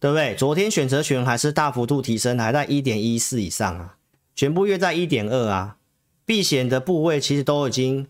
[0.00, 0.34] 对不对？
[0.34, 3.98] 昨天选择权还是大幅度提升，还在一点一四以上啊，
[4.34, 5.76] 全部约在一点二啊，
[6.24, 8.08] 避险的部位其实都已经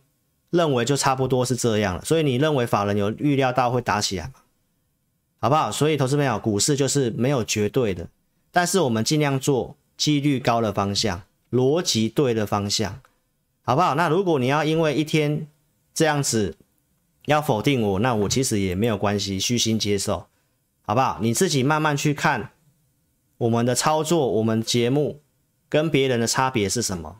[0.50, 4.34] 认为就差不多是这样了，所以你认为法人有预料到会打起来吗？
[5.40, 5.70] 好不好？
[5.70, 8.08] 所以投资朋友，股市就是没有绝对的。
[8.50, 13.00] 但是我们尽量做几率高的方向，逻辑对的方向，
[13.62, 13.94] 好不好？
[13.94, 15.46] 那如果你要因为一天
[15.94, 16.56] 这样子
[17.26, 20.26] 要否定我，那我其实也没有关系，虚心接受，
[20.82, 21.18] 好不好？
[21.20, 22.50] 你自己慢慢去看
[23.36, 25.20] 我们的操作，我们节目
[25.68, 27.18] 跟别人的差别是什么，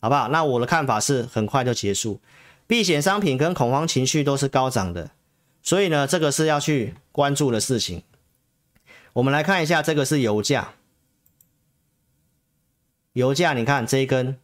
[0.00, 0.28] 好不好？
[0.28, 2.20] 那我的看法是很快就结束，
[2.66, 5.10] 避险商品跟恐慌情绪都是高涨的，
[5.66, 8.04] 所以呢，这个是要去关注的事情。
[9.14, 10.74] 我们来看一下，这个是油价。
[13.14, 14.38] 油价，你看这一根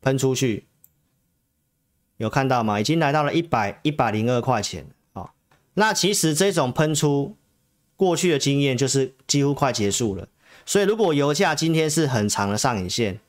[0.00, 0.64] 喷出去，
[2.16, 2.80] 有看到吗？
[2.80, 4.86] 已经来到了一百一百零二块钱。
[5.12, 5.34] 好，
[5.74, 7.36] 那其实这种喷出
[7.94, 10.26] 过去的经验就是几乎快结束了。
[10.64, 13.20] 所以如果油价今天是很长的上影线，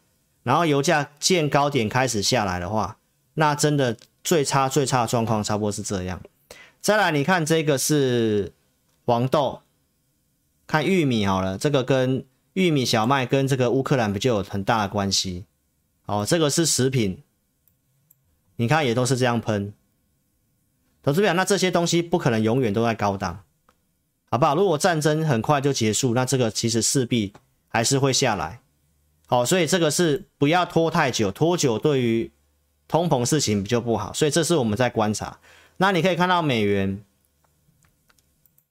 [0.43, 2.97] 然后油价见高点开始下来的话，
[3.33, 6.21] 那真的最差最差的状况差不多是这样。
[6.85, 8.53] 再来，你看这个是
[9.05, 9.63] 黄豆。
[10.67, 15.45] 看玉米好了，这个跟玉米、小麦跟这个乌克兰不就有很大的关系？
[16.05, 17.23] 哦，这个是食品，
[18.57, 19.73] 你看也都是这样喷。
[21.01, 23.43] 投资表，那这些东西不可能永远都在高档，
[24.29, 24.55] 好不好？
[24.55, 27.33] 如果战争很快就结束，那这个其实势必
[27.67, 28.61] 还是会下来。
[29.25, 32.31] 好，所以这个是不要拖太久，拖久对于
[32.87, 34.13] 通膨事情比较不好。
[34.13, 35.39] 所以这是我们在观察。
[35.77, 37.03] 那你可以看到美元，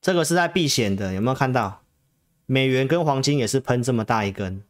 [0.01, 1.83] 这个是在避险的，有没有看到？
[2.47, 4.63] 美元跟黄金也是喷这么大一根，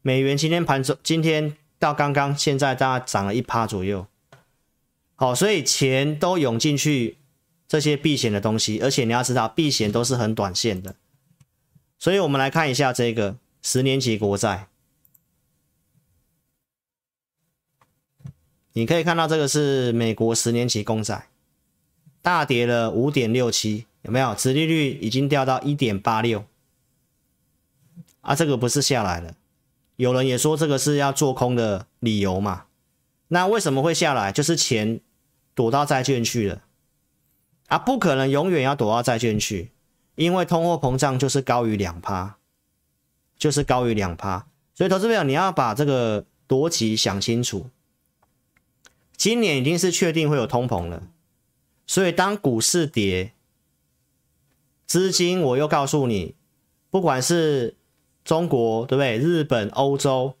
[0.00, 4.08] 美元今天盘中今天到刚刚现在大概涨了一趴左右，
[5.14, 7.18] 好，所以钱都涌进去
[7.68, 10.96] 这些避险的东西，而且你要知道避险都是很短线的，
[12.00, 14.66] 所以我们来看一下这个十年期国债，
[18.72, 21.28] 你可以看到这个是美国十年期公债，
[22.22, 24.34] 大跌了五点六七，有没有？
[24.34, 26.44] 殖利率已经掉到一点八六。
[28.22, 29.34] 啊，这个不是下来了，
[29.96, 32.66] 有人也说这个是要做空的理由嘛？
[33.28, 34.30] 那为什么会下来？
[34.30, 35.00] 就是钱
[35.54, 36.62] 躲到债券去了
[37.66, 39.72] 啊，不可能永远要躲到债券去，
[40.14, 42.36] 因为通货膨胀就是高于两趴，
[43.36, 47.70] 就是高于两趴，所以投资朋友你要把这个逻辑想清楚。
[49.16, 51.08] 今年已经是确定会有通膨了，
[51.92, 53.32] 所以当股市跌，
[54.86, 56.34] 资金我又告诉你，
[56.88, 57.74] 不管是
[58.24, 59.18] 中国对不对？
[59.18, 60.32] 日本、欧洲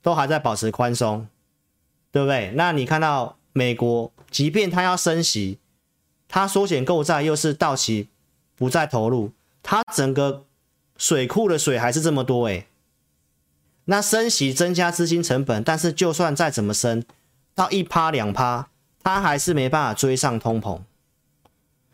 [0.00, 1.26] 都还在保持宽松，
[2.12, 2.52] 对不对？
[2.54, 5.58] 那你看到美国，即便它要升息，
[6.28, 8.08] 它缩减购债又是到期
[8.54, 9.32] 不再投入，
[9.64, 10.44] 它整个
[10.96, 12.68] 水库的水还是这么多诶。
[13.86, 17.02] 那升息增加资金成本，但是就算再怎么升
[17.52, 18.68] 到一趴两趴，
[19.04, 20.80] 它还是没办法追上通膨，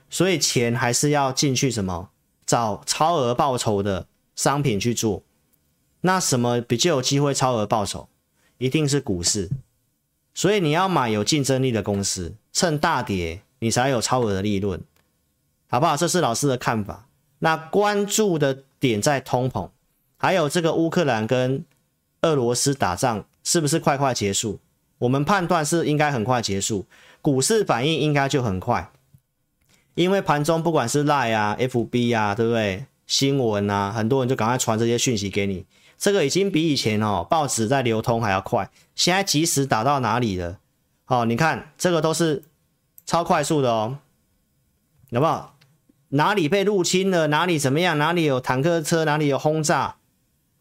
[0.09, 2.09] 所以钱还是要进去什么？
[2.47, 5.23] 找超额报酬的商品去做。
[6.01, 8.09] 那什么比较有机会超额报酬？
[8.59, 9.51] 一定是股市。
[10.33, 14.81] 所以你要买有竞争力的公司，趁大跌你才有超额的利润，
[15.69, 15.97] 好不好？
[15.97, 17.09] 这是老师的看法。
[17.41, 19.71] 那关注的点在通膨，
[20.17, 21.65] 还有这个乌克兰跟
[22.23, 24.61] 俄罗斯打仗是不是快快结束？
[25.01, 26.87] 我们判断是应该很快结束，
[27.21, 28.91] 股市反应应该就很快，
[29.95, 32.87] 因为盘中不管是 Lie 啊、FB 啊，对不对？
[33.07, 35.67] 新闻啊，很多人就赶快传这些讯息给你。
[35.99, 40.59] 这个已经比以前哦报纸在流通还要快，现在即时打到哪里了？
[41.07, 42.45] 哦，你看这个都是
[43.05, 43.99] 超快速的哦，
[45.09, 45.51] 有没有？
[46.11, 47.29] 哪里被入侵了？
[47.29, 47.97] 哪里怎么样？
[47.97, 49.05] 哪里有坦克车？
[49.05, 49.97] 哪里有轰炸？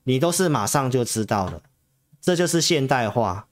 [0.05, 1.61] 你都是马上就知道了。
[2.21, 3.48] 这就是现代化。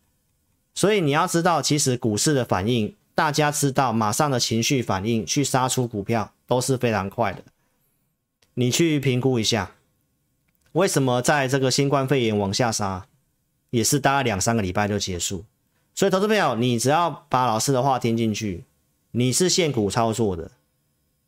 [0.78, 7.42] 所以你要知道，其实股市的反应，大家知道，马上的情绪反应去杀出股票都是非常快的。
[8.54, 9.72] 你去评估一下。
[10.74, 13.08] 为什么在这个新冠肺炎往下杀，
[13.72, 15.46] 也是大概两三个礼拜就结束？
[15.96, 18.64] 所以，投资朋友，你只要把老师的话听进去，
[19.10, 20.52] 你是现股操作的，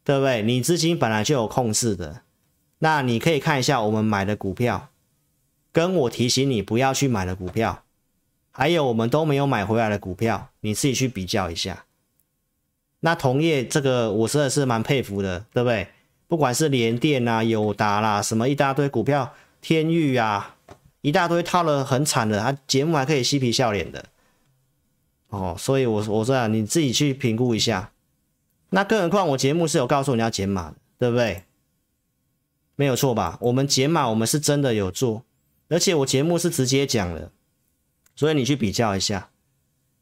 [0.03, 0.43] 对不对？
[0.43, 2.21] 你资金本来就有控制的，
[2.77, 4.89] 那你可以看一下我们买的股票，
[5.71, 7.83] 跟我提醒你不要去买的股票，
[8.59, 11.85] 还有我们都没有买回来的股票，你自己去比较一下。
[12.99, 15.87] 那同业这个，我真的是蛮佩服的，对不对？
[16.27, 20.57] 不管是联电啊、友达啦，什么一大堆股票，天域啊，
[20.99, 24.03] 一大堆套了很惨的，他节目还可以嬉皮笑脸的，
[25.29, 27.93] 哦，所以我我说啊，你自己去评估一下。
[28.71, 31.43] 那更何况我节目是有告诉你要减码的，对不对？
[32.75, 33.37] 没有错吧？
[33.39, 35.23] 我们减码，我们是真的有做，
[35.69, 37.31] 而且我节目是直接讲的，
[38.19, 39.29] 所以你去比较一下，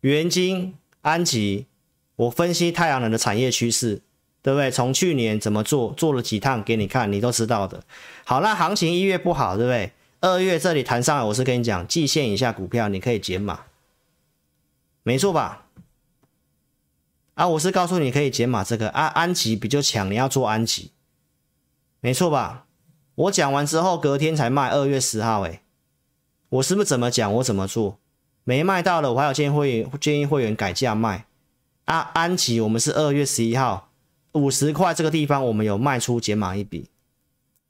[0.01, 1.67] 元晶、安吉，
[2.15, 4.01] 我分析太阳能的产业趋势。
[4.41, 4.71] 对不对？
[4.71, 7.83] 从去年怎么做，做了几趟给你看，你都知道的。
[8.23, 9.91] 好，那行情一月不好，对不对？
[10.21, 13.65] 二月这里弹上来，我是跟你讲，季线以下股票你可以减码，
[15.03, 15.65] 没错吧？
[17.33, 20.91] 啊，我是告诉你可以减码这个啊，安吉比较强，你要做安吉，
[21.99, 22.67] 没错吧？
[23.15, 25.61] 我讲完之后隔天才卖，二月十号，哎，
[26.47, 27.99] 我是不是怎么讲我怎么做？
[28.47, 31.25] 没卖到了，我还有建议会员建议会员改价卖。
[31.83, 33.89] 啊，安琪我们是二月十一号。
[34.31, 36.89] 五十块这个地方，我们有卖出减码一笔，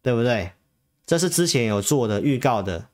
[0.03, 0.51] 对不对？
[1.07, 2.89] 这是之前有做的预告的，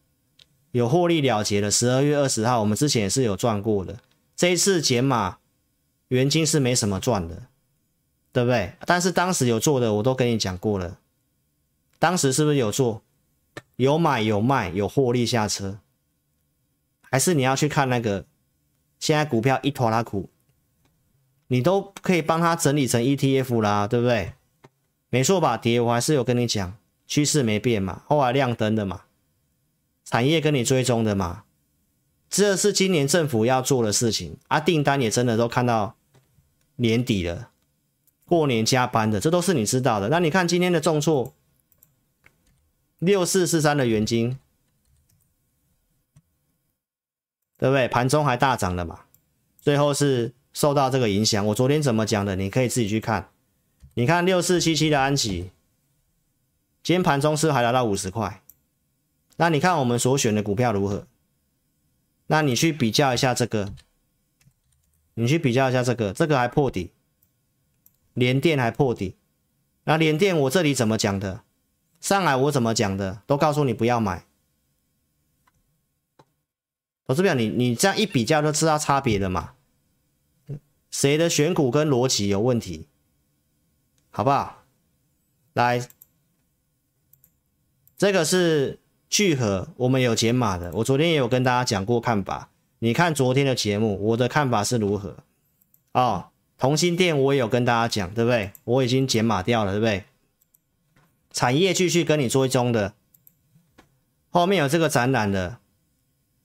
[0.72, 1.70] 有获利了结的。
[1.70, 4.00] 十二月二十号，我们之前也是有赚过的。
[4.34, 5.40] 这一次减码，
[6.08, 7.48] 元金是没什么赚的，
[8.32, 8.76] 对不对？
[8.86, 11.00] 但是当时有做的，我都跟你讲过了。
[12.00, 13.02] 当时是不是有做？
[13.76, 15.80] 有买有卖有获利下车，
[17.14, 18.26] 还是你要去看那个？
[19.00, 20.32] 现在股票一拖拉库。
[21.46, 24.34] 你都可以帮他整理成 ETF 啦，对不对？
[25.12, 25.56] 没错吧？
[25.56, 29.04] 跌我还是有跟你讲，趋势没变嘛，后来亮灯的嘛，
[30.04, 31.44] 产业跟你追踪的嘛，
[32.32, 35.96] 这是今年政府要做的事情啊，订单也真的都看到
[36.78, 37.52] 年底了，
[38.26, 40.10] 过年加班的，这都是你知道的。
[40.10, 41.36] 那你看今天的重挫，
[42.98, 44.40] 六四四三的元金，
[47.64, 47.88] 对不对？
[47.88, 49.06] 盘中还大涨了嘛，
[49.62, 50.34] 最后是。
[50.52, 52.36] 受到这个影响，我昨天怎么讲的？
[52.36, 53.32] 你可以自己去看。
[53.96, 55.50] 你看六四七七的安琪，
[56.84, 58.44] 今天盘中是还来到五十块。
[59.38, 61.08] 那你看我们所选的股票如何？
[62.28, 63.74] 那你去比较一下这个，
[65.16, 66.92] 你去比较一下这个，这个还破底，
[68.14, 69.16] 联电还破底。
[69.86, 71.42] 那联电我这里怎么讲的？
[72.00, 73.24] 上来我怎么讲的？
[73.26, 74.24] 都告诉你不要买。
[77.06, 79.54] 我这边你你这样一比较就知道差别了嘛。
[80.90, 82.88] 谁的选股跟逻辑有问题？
[84.12, 84.64] 好不好？
[85.54, 85.88] 来，
[87.98, 90.72] 这个是聚合，我们有解码的。
[90.74, 92.50] 我昨天也有跟大家讲过看法。
[92.80, 95.18] 你看昨天的节目，我的看法是如何？
[95.94, 98.52] 哦，同心电我也有跟大家讲，对不对？
[98.64, 100.06] 我已经解码掉了，对不对？
[101.32, 102.94] 产业继续跟你追踪的，
[104.30, 105.58] 后面有这个展览的，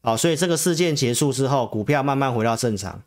[0.08, 3.02] 好，所以这个事件结束之后，股票慢慢回到正常。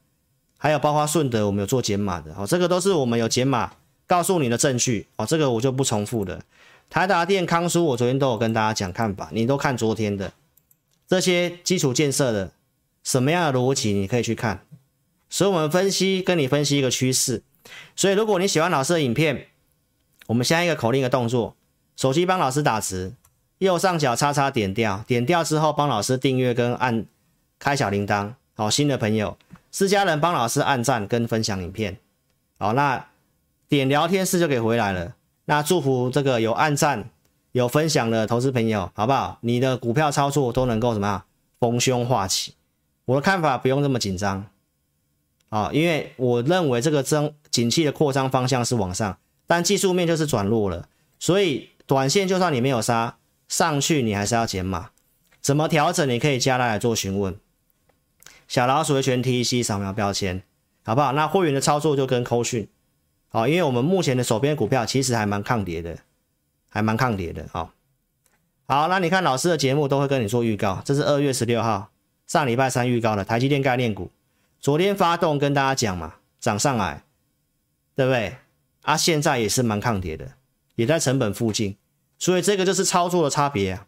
[0.59, 3.73] 还有包括顺德，我们有做减码的，哦，这个都是我们有减码
[4.05, 6.43] 告诉你的证据，哦，这个我就不重复了。
[6.91, 10.31] 台达电、康舒，我昨天都有跟大家讲看法，你都看昨天的
[11.07, 12.51] 这些基础建设的
[13.03, 14.63] 什么样的逻辑，你可以去看。
[15.27, 17.41] 所以我们分析跟你分析一个趋势。
[17.95, 19.47] 所以如果你喜欢老师的影片，
[20.27, 21.55] 我们下一个口令的动作，
[21.95, 23.15] 手机帮老师打字，
[23.61, 27.05] 右上角叉叉点掉，点掉之后帮老师订阅跟按
[27.59, 29.37] 开小铃铛，好，新的朋友。
[29.69, 31.95] 私家人帮老师按赞跟分享影片，
[32.57, 33.05] 好，那
[33.69, 35.13] 点聊天室就可以回来了。
[35.45, 37.07] 那祝福这个有按赞、
[37.51, 39.37] 有分享的投资朋友，好不好？
[39.41, 41.23] 你的股票操作都能够怎么样？
[41.59, 42.55] 逢凶化吉。
[43.05, 44.43] 我的看法不用这么紧张
[45.49, 50.87] 啊，因为我认为这个增景气的扩张方向是往上，但技术面就是转弱了，
[51.19, 53.15] 所以短线就算你没有杀
[53.51, 54.91] 上去，你还是要减码。
[55.41, 56.07] 怎么调整？
[56.07, 57.37] 你可以加来做询问。
[58.47, 60.41] 小老鼠的全 T C 扫描标签，
[60.85, 61.11] 好不好？
[61.11, 62.69] 那会员的操作就跟扣讯，
[63.27, 65.97] 好，因为我们目前的手边股票其实还蛮抗跌的，
[66.69, 67.73] 还蛮抗跌的，啊。
[68.67, 71.91] 好，那你看老师的节目都会跟你做预告，这是二月十六号
[72.27, 74.09] 上礼拜三预告的台积电概念股，
[74.61, 77.03] 昨天发动跟大家讲嘛，涨上来，
[77.97, 78.37] 对不对？
[78.83, 80.31] 啊，现在也是蛮抗跌的，
[80.75, 81.75] 也在成本附近，
[82.21, 83.87] 所以这个就是操作的差别啊。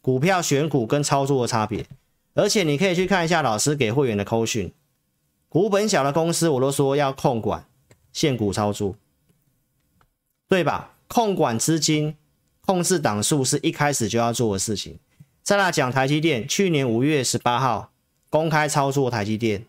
[0.00, 1.84] 股票选股跟操作的差别，
[2.32, 4.72] 而且你可以去看一下老师给会员的扣讯，
[5.46, 7.66] 股本小的公司我都说要控管
[8.14, 8.96] 限股操作，
[10.48, 10.94] 对吧？
[11.06, 12.16] 控管资金、
[12.64, 14.98] 控制档数是一开始就要做的事情。
[15.42, 17.92] 再来讲台积电，去年五月十八号
[18.30, 19.66] 公开操作台积电，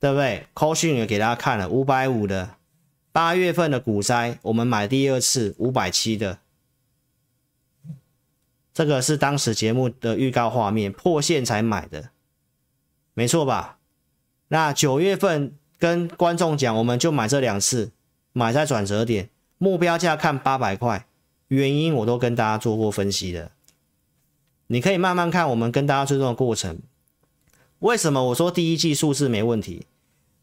[0.00, 0.48] 对不对？
[0.54, 2.56] 扣讯也给大家看了五百五的，
[3.12, 6.40] 八月份的股灾，我们买第二次五百七的。
[8.72, 12.10] 这个是当时节目的预告画面，破线才买的，
[13.14, 13.78] 没错吧？
[14.48, 17.90] 那九月份跟观众讲，我们就买这两次，
[18.32, 21.06] 买在转折点，目标价看八百块，
[21.48, 23.50] 原因我都跟大家做过分析的，
[24.68, 26.78] 你可以慢慢看我们跟大家追踪的过程。
[27.80, 29.86] 为什么我说第一季数字没问题？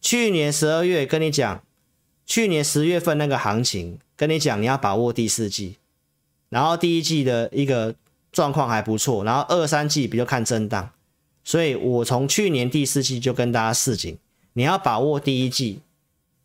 [0.02, 1.64] 去年十二月跟你讲，
[2.26, 5.78] 去年十月份那个行情跟你讲，你要把握第四季，
[6.50, 7.96] 然后第一季的一个。
[8.38, 10.92] 状况还不错，然后二三季比较看震荡，
[11.44, 14.16] 所以我从去年第四季就跟大家示警，
[14.54, 15.80] 你要把握第一季，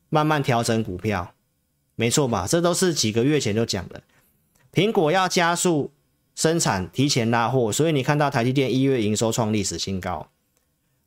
[0.09, 1.35] 慢慢调整股票，
[1.95, 2.47] 没错吧？
[2.49, 4.03] 这都是几个月前就讲的。
[4.73, 5.91] 苹果要加速
[6.35, 10.31] 生产，提前拉货，所以你看到台积电一月营收创历史新高。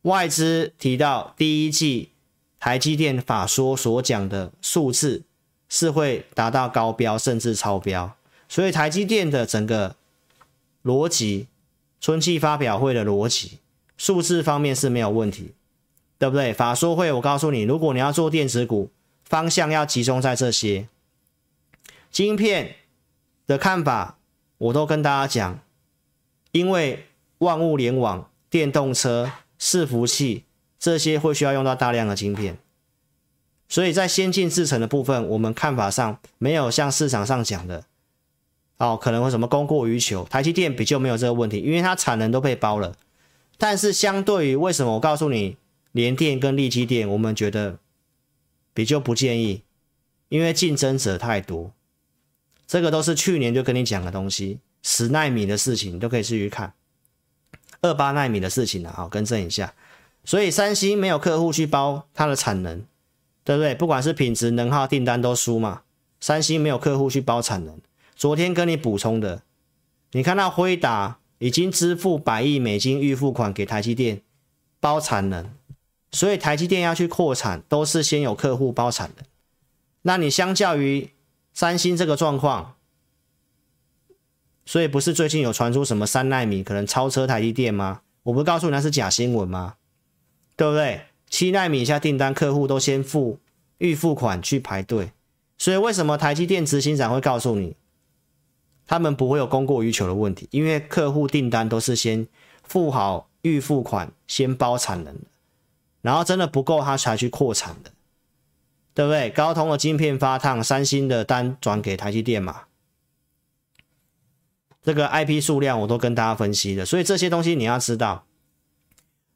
[0.04, 2.12] 外资提到第一季
[2.60, 5.24] 台积电法说所讲的数字
[5.68, 8.16] 是会达到高标，甚至超标，
[8.48, 9.96] 所以台积电的整个。
[10.86, 11.48] 逻辑，
[12.00, 13.58] 春季发表会的逻辑，
[13.98, 15.54] 数字方面是没有问题，
[16.20, 16.54] 对不对？
[16.54, 18.92] 法说会，我告诉你，如果你要做电子股，
[19.24, 20.88] 方向要集中在这些。
[22.12, 22.76] 晶片
[23.48, 24.20] 的看法，
[24.60, 25.60] 我都跟大家讲，
[26.52, 27.08] 因为
[27.40, 30.44] 万物联网、电动车、伺服器
[30.78, 32.60] 这些会需要用到大量的晶片，
[33.68, 37.86] 所以在先进制程的部分，我们看法上没有像市场上讲的。
[38.78, 42.96] 哦，可能会什么供过于求，台积电比较没有这个问题，因为它产能都被包了。
[43.58, 45.56] 但是相对于为什么我告诉你
[45.94, 47.80] 联电跟力积电，我们觉得
[48.74, 49.64] 比较不建议，
[50.28, 51.72] 因为竞争者太多。
[52.68, 56.74] 这个都是去年就跟你讲的东西，十奈米的事情你都可以继续看，
[57.82, 59.74] 二八奈米的事情呢，好，更正一下。
[60.26, 62.84] 所以三星没有客户去包它的产能，
[63.44, 63.74] 对不对？
[63.76, 65.84] 不管是品质、能耗、订单都输嘛。
[66.20, 67.80] 三星没有客户去包产能。
[68.16, 69.44] 昨天跟你补充的，
[70.12, 74.22] 你看到辉达已经支付百亿美金预付款给台积电
[74.80, 75.52] 包产能，
[76.12, 79.26] 所以台积电要去扩产都是先有客户包产能。
[80.04, 81.10] 那你相较于
[81.54, 82.76] 三星这个状况，
[84.66, 88.02] 所以不是最近有传出什么三奈米可能超车台积电吗？
[88.24, 89.76] 我不告诉你那是假新闻吗？
[90.56, 91.02] 对不对？
[91.30, 93.40] 七奈米以下订单客户都先付
[93.80, 95.12] 预付款去排队，
[95.58, 97.76] 所以为什么台积电执行长会告诉你？
[98.88, 102.28] 他们不会有供过于求的问题，因为客户订单都是先
[102.64, 105.22] 付好预付款，先包产能的，
[106.02, 107.92] 然后真的不够他才去扩产的，
[108.94, 109.32] 对不对？
[109.32, 112.66] 高通的晶片发烫，三星的单转给台积电嘛，
[114.84, 118.26] 这个 IP 数量我都跟大家分析了，所以这些东西你要知道，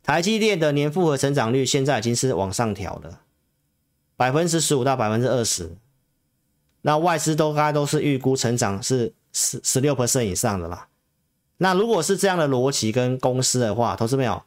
[0.03, 3.21] 台积电的年复合成长率现在已经是往上调了，
[4.15, 5.75] 百分之十五到百分之二十，
[6.81, 9.15] 那外资都该都是预估成长是。
[9.31, 10.87] 十十六 percent 以上的啦，
[11.57, 14.43] 那如果是这样的逻辑跟公司的话，投资没有，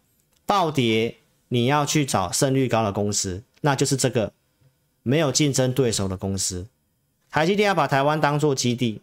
[0.46, 1.16] 暴跌
[1.48, 4.32] 你要去找胜率高的公司，那就是这个
[5.02, 6.66] 没有竞争对手的公司。
[7.30, 9.00] 台积电要把台湾当做基地，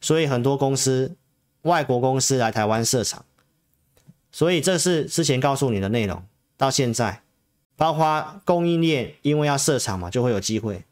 [0.00, 1.14] 所以很多公司
[1.62, 3.24] 外国公司来台湾设厂，
[4.32, 6.22] 所以这是之前告诉你的内容。
[6.56, 7.22] 到现在，
[7.76, 10.84] 包括供应链因为要设厂嘛，就会有机会，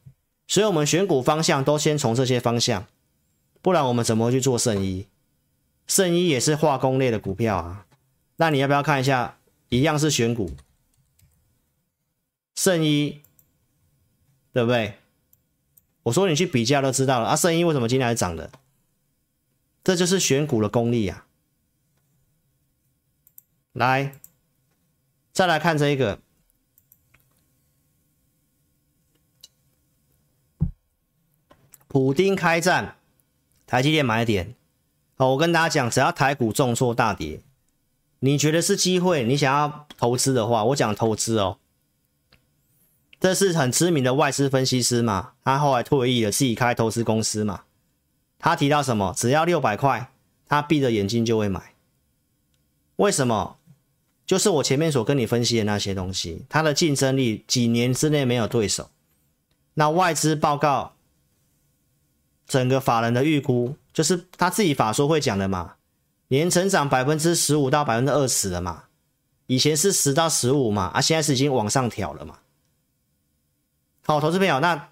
[0.47, 2.87] 所以我们选股方向都先从这些方向。
[3.61, 5.07] 不然我们怎么去做圣一？
[5.87, 7.87] 圣一也是化工类的股票啊。
[8.37, 9.39] 那你要不要看一下？
[9.71, 10.57] 一样是选股，
[12.55, 13.23] 圣一，
[14.53, 14.99] 对不对？
[16.05, 17.37] 我说你去比较都知道了啊。
[17.37, 18.51] 圣衣为什么今天还涨的？
[19.85, 21.27] 这就是选股的功力啊！
[23.73, 24.19] 来，
[25.33, 26.21] 再来看这一个，
[31.87, 32.98] 普丁开战，
[33.69, 34.55] 台积电买点。
[35.19, 37.43] 好，我跟大家讲，只要台股重挫大跌，
[38.21, 41.59] 你觉得是机会，你想要投资的话，我讲投资哦。
[43.21, 47.65] 这是很知名的外资分析师嘛，他后来退役了，自己开投资公司嘛。
[48.39, 49.13] 他提到什么？
[49.15, 50.11] 只要六百块，
[50.47, 51.75] 他闭着眼睛就会买。
[52.97, 53.59] 为什么？
[54.25, 58.91] 就是我前面所跟你分析的那些东西，它的竞争力几年之内没有对手。
[59.75, 60.95] 那外资报告，
[62.49, 65.75] 整个法人的预估，就是他自己法说会讲的嘛，
[66.29, 68.85] 年成长百分之十五到百分之二十了嘛，
[69.47, 72.39] 以前是十到十五嘛，啊，现在是已经往上调了嘛。
[74.05, 74.89] 好，投资朋友，那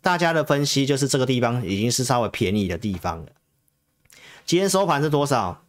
[0.00, 3.26] 大家的分析就是这个地方已经是稍微便宜的地方了。
[4.46, 5.62] 今天收盘是多少？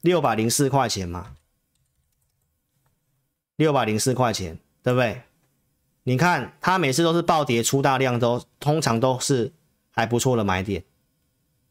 [0.00, 1.34] 六百零四块钱嘛，
[3.56, 5.22] 六百零四块钱，对不对？
[6.04, 9.52] 你看它每次都是暴跌出大量，都通常都是
[9.94, 10.82] 还不错的买点，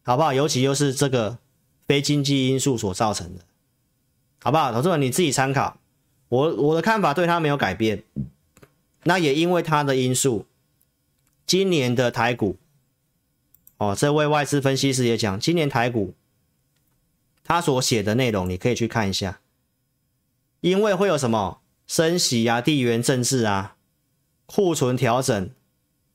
[0.04, 0.32] 好不好？
[0.34, 1.38] 尤其又是这个
[1.86, 3.42] 非经济因素所造成的，
[4.42, 4.72] 好不好？
[4.72, 5.78] 投资者你自己参考，
[6.30, 8.04] 我我的看法对它没有改变。
[9.04, 10.46] 那也因为它的因素，
[11.46, 12.56] 今年的台股，
[13.78, 16.14] 哦，这位外资分析师也讲，今年台股，
[17.44, 19.42] 他所写的内容你可以去看一下，
[20.62, 23.76] 因为会有什么升息啊、地缘政治啊、
[24.46, 25.50] 库存调整，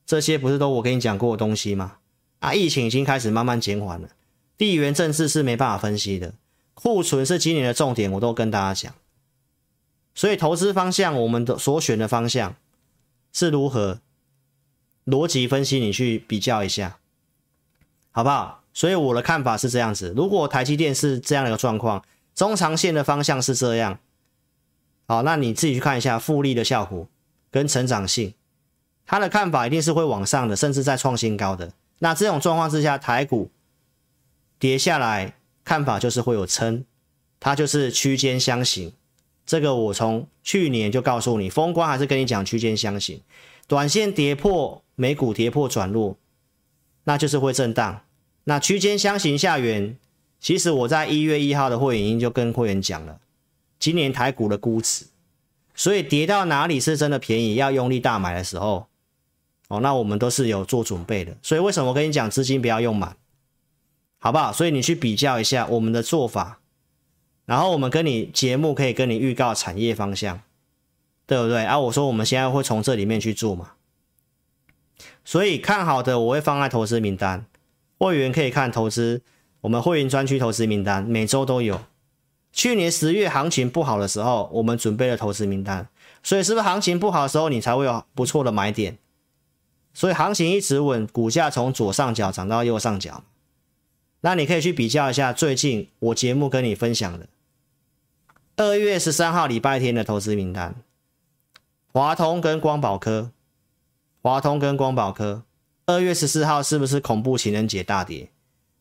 [0.06, 1.97] 这些不是都我跟你讲过的东西吗？
[2.40, 4.08] 啊，疫情已经开始慢慢减缓了，
[4.56, 6.34] 地缘政治是没办法分析的，
[6.74, 8.94] 库存是今年的重点，我都跟大家讲，
[10.14, 12.56] 所以投资方向，我们的所选的方向。
[13.30, 14.00] 是如何
[15.04, 15.78] 逻辑分析？
[15.78, 16.98] 你去比较一下，
[18.10, 18.64] 好不好？
[18.72, 22.02] 所以我的看法是这样子：如果台积电是这样的一个状况，
[22.34, 24.00] 中长线的方向是这样，
[25.06, 27.06] 好，那你自己去看一下复利的效果
[27.50, 28.32] 跟成长性，
[29.04, 31.72] 他的看法一定是会往上的，甚至在创新高的。
[32.00, 33.50] 那这种状况之下，台股
[34.58, 35.34] 跌下来，
[35.64, 36.84] 看法就是会有撑，
[37.40, 38.92] 它就是区间箱型。
[39.46, 43.22] 这个我从去年就告诉你，封关还是跟你讲区间箱型，
[43.66, 46.18] 短线跌破，美股跌破转弱，
[47.04, 48.02] 那就是会震荡。
[48.44, 49.96] 那区间箱型下缘，
[50.38, 53.20] 其实我在一月一号的会员已经就跟会员讲了，
[53.78, 55.06] 今年台股的估值，
[55.74, 58.87] 所以跌到哪里是真的便宜，要用力大买的时候，
[59.68, 61.36] 哦，那我们都是有做准备的。
[61.42, 63.16] 所以为什么我跟你讲资金不要用满，
[64.18, 64.52] 好不好？
[64.52, 66.60] 所以你去比较一下我们的做法。
[67.44, 70.42] 然后我们跟你节目可以跟你预告产业方向，
[71.26, 71.64] 对不对？
[71.64, 73.72] 啊，我说我们现在会从这里面去做嘛，
[75.24, 77.46] 所以看好的我会放在投资名单，
[77.96, 79.22] 会员可以看投资
[79.62, 81.80] 我们会员专区投资名单，每周都有。
[82.52, 85.88] 去年十月行情不好的时候，我们准备了投资名单，
[86.22, 88.98] 所以是不是行情不好的时候你才会有不错的买点？
[89.98, 93.24] 所以行情一直稳，股价从左上角涨到右上角，
[94.20, 97.28] 那你可以去比较一下最近我节目跟你分享的。
[98.54, 100.76] 二月十三号礼拜天的投资名单，
[101.88, 103.32] 华通跟光宝科，
[104.22, 105.42] 华通跟光宝科，
[105.86, 108.30] 二月十四号是不是恐怖情人节大跌？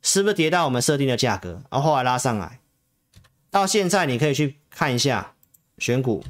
[0.04, 1.64] 是不是跌到我们设定的价格？
[1.72, 2.60] 然后后来拉上来，
[3.50, 5.34] 到现在你可以去看一下
[5.80, 6.24] 选股，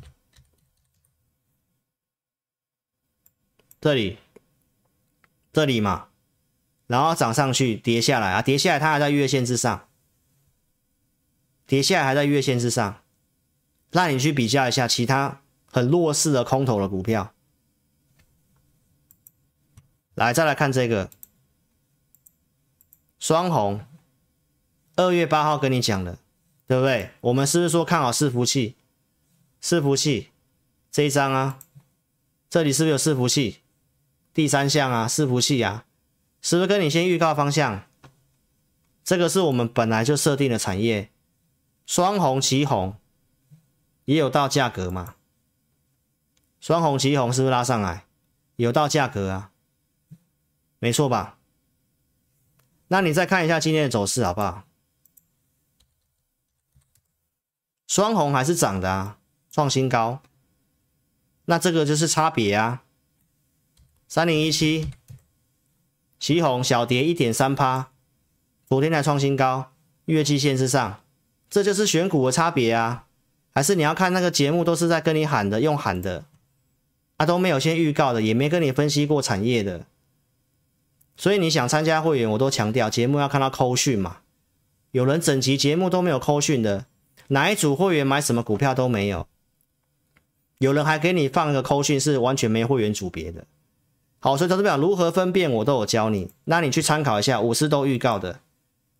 [3.81, 4.17] 这里，
[5.57, 6.09] 这里嘛，
[6.85, 9.87] 然后涨上去，跌下来啊，跌下来它还在月线之上，
[11.65, 13.01] 跌下来还在月线之上。
[13.89, 17.33] 那你去比较一下其他很弱势的空头的股票，
[20.13, 21.09] 来再来看这个
[23.17, 23.83] 双红，
[24.95, 26.19] 二月八号跟你讲的，
[26.67, 27.09] 对不对？
[27.21, 28.75] 我们是不是说看好伺服器？
[29.59, 30.29] 伺服器
[30.91, 31.57] 这一张啊，
[32.47, 33.63] 这里是不是有伺服器？
[34.37, 35.85] 第三项啊，伺服器啊，
[36.43, 37.87] 是不是跟你先预告方向？
[39.03, 41.11] 这个是我们本来就设定的产业，
[41.87, 42.95] 双红齐红。
[44.05, 45.15] 也有到价格嘛？
[46.59, 48.05] 双红旗红是不是拉上来？
[48.57, 49.51] 有到价格啊，
[50.77, 51.39] 没错吧？
[52.89, 54.67] 那你再看一下今天的走势好不好？
[57.87, 59.17] 双红还是涨的啊，
[59.49, 60.21] 创新高。
[61.45, 62.83] 那这个就是差别啊。
[64.09, 64.89] 三零一七，
[66.17, 67.89] 旗红小跌一点三趴，
[68.65, 69.73] 昨天才创新高，
[70.05, 71.01] 月季线之上，
[71.49, 73.03] 这就是选股的差别啊。
[73.53, 76.23] 还是你要看那个节目，都是在跟你喊的，用喊的，
[77.17, 79.85] 啊都没有先预告的，也没跟你分析过产业的，
[81.17, 84.19] 所以你想参加会员，我都强调节目要看到扣讯嘛。
[84.91, 86.85] 有人整集节目都没有扣讯的，
[87.27, 89.27] 哪一组会员买什么股票都没有。
[90.59, 93.45] 有人还给你放一个扣讯，是完全没会员组别的。
[94.19, 96.31] 好，所以投资表如何分辨，我都有教你。
[96.45, 98.39] 那你去参考一下，五四都预告的，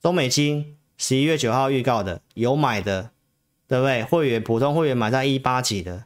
[0.02, 3.10] 中美金十一月九号预告的，有买的，
[3.68, 4.04] 对不对？
[4.04, 6.06] 会员普通会员买在一八几的，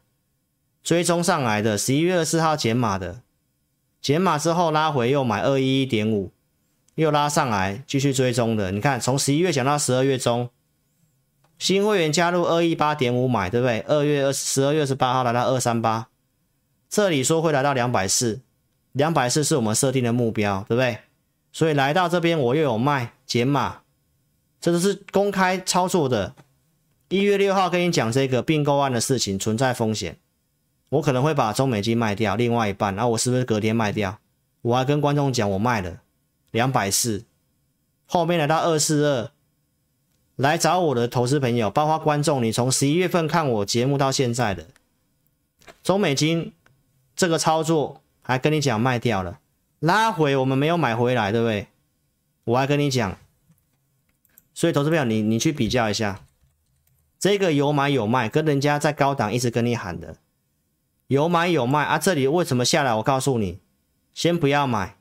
[0.81, 3.21] 追踪上来的，十一月二十四号减码的，
[4.01, 6.31] 减码之后拉回又买二一一点五，
[6.95, 8.71] 又拉上来继续追踪的。
[8.71, 10.49] 你看，从十一月讲到十二月中。
[11.59, 13.81] 新会员加入二一八点五买，对不对？
[13.81, 16.07] 二月二十二月十八号来到二三八，
[16.89, 18.41] 这里说会来到两百四，
[18.93, 20.99] 两百四是我们设定的目标，对不对？
[21.51, 23.81] 所以来到这边我又有卖减码，
[24.59, 26.33] 这都是公开操作的。
[27.09, 30.17] 一月六号跟你讲这个并购案的事情存在风险，
[30.89, 34.19] 我可能会把中美金卖掉，另外一半，然后我是不是隔天卖掉？
[34.61, 36.01] 我还跟观众讲我卖了
[36.51, 37.25] 两百四，
[38.05, 39.31] 后面来到二四二。
[40.37, 44.65] 来找我的投资朋友，包括观众，你从十一月份看我节目到现在的
[45.83, 46.53] 中美金
[47.15, 48.01] 这个操作，
[48.31, 49.39] 还跟你讲卖掉了，
[49.79, 51.67] 拉回我们没有买回来，对不对？
[52.45, 53.17] 我还跟你讲，
[54.53, 56.25] 所以投资朋友，你你去比较一下，
[57.19, 60.15] 这个有买有卖，跟人家在高档一直跟你喊的
[61.07, 62.95] 有买有卖啊，这里为什么下来？
[62.95, 63.59] 我告诉你，
[64.13, 64.97] 先不要买。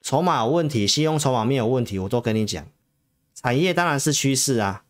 [0.00, 2.64] 筹码有问题，信用筹码没有问题，我都跟你讲。
[3.34, 4.84] 产业当然是趋势啊，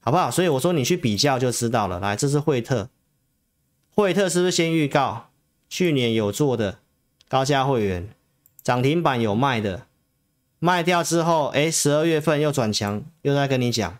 [0.00, 0.30] 好不好？
[0.30, 2.00] 所以我说你去比较就知道了。
[2.00, 2.90] 来，这是惠特，
[3.94, 5.30] 惠特是不是先预告？
[5.68, 6.78] 去年有做的
[7.28, 8.08] 高价会员
[8.62, 9.86] 涨停板有卖的，
[10.58, 13.98] 卖掉之后，哎，十二月份又转强，又在跟你讲，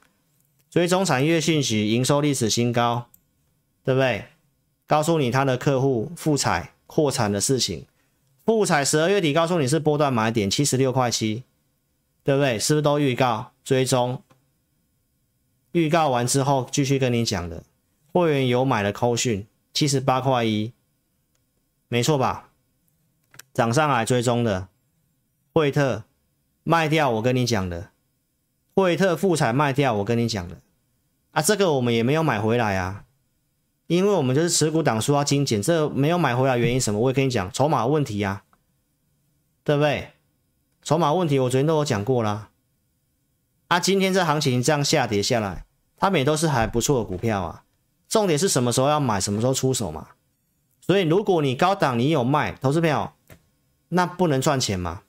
[0.69, 3.07] 追踪产业讯息，营收历史新高，
[3.85, 4.25] 对不对？
[4.87, 7.87] 告诉你他的客户复采扩产的事情。
[8.45, 11.45] 复采十二月底告诉你是波段买点七十六块七，
[12.25, 12.59] 对不对？
[12.59, 14.23] 是不是都预告追踪？
[15.71, 17.63] 预告完之后继续跟你讲的，
[18.13, 20.73] 会员有买的扣讯七十八块一，
[21.89, 22.51] 没错吧？
[23.53, 24.69] 涨上来追踪的，
[25.53, 26.05] 惠特
[26.63, 27.91] 卖掉我跟你讲的，
[28.75, 30.61] 惠特富采卖掉我跟你讲的，
[31.33, 33.05] 啊，这个我们也没有买回来啊。
[33.89, 37.01] 因为我们就是持股档说要精简，这没有买回来原因什么？
[37.01, 38.45] 我也跟你讲，筹码问题呀、啊，
[39.65, 40.13] 对不对？
[40.83, 42.51] 筹码问题我昨天都有讲过啦。
[43.67, 45.67] 啊，今天这行情这样下跌下来，
[45.97, 47.65] 他们也都是还不错的股票啊。
[48.11, 50.09] 重点是什么时候要买，什么时候出手嘛。
[50.81, 53.17] 所以如果你高档你有卖，投资票，
[53.89, 55.03] 那不能赚钱嘛，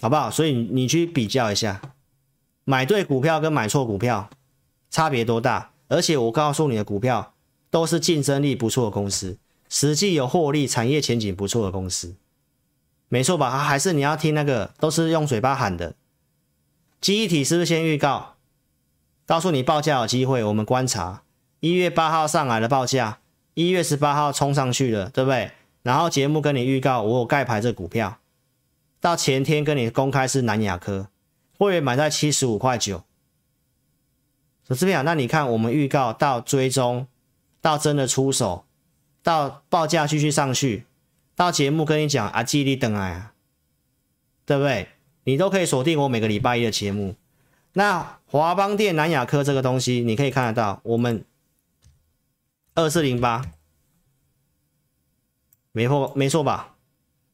[0.00, 0.30] 好不好？
[0.30, 1.80] 所以你去比较一下，
[2.64, 4.28] 买对股票跟买错股票
[4.90, 5.70] 差别多大？
[5.86, 7.34] 而且我告诉你的股票
[7.70, 9.38] 都是竞争力不错的公司，
[9.68, 12.16] 实际有获利、产业前景不错的公司，
[13.08, 13.58] 没错吧？
[13.58, 15.94] 还是你要听那个都是用嘴巴喊的？
[17.00, 18.34] 记忆体是不是先预告，
[19.30, 20.42] 告诉你报价有机会？
[20.42, 21.22] 我们观察
[21.60, 23.20] 一月八号上来的报价，
[23.54, 25.52] 一月十八号冲上去了，对不对？
[25.84, 28.18] 然后节目跟你预告，我有盖牌这股票，
[28.98, 31.10] 到前天跟你公开是南亚科，
[31.56, 33.04] 会员买在七十五块九。
[34.64, 37.06] 这边啊，那你看，我们预告到追踪，
[37.60, 38.64] 到真的出手，
[39.22, 40.86] 到报价继续上去，
[41.36, 43.32] 到节目跟你讲啊，记忆力等来啊，
[44.44, 44.88] 对不对？
[45.22, 47.14] 你都可以锁定我每个礼拜一的节目。
[47.72, 51.24] 那华邦电、南亚科这个东西，你可以看得到，我们
[52.74, 53.44] 二四零八，
[55.72, 56.76] 没错，没错吧？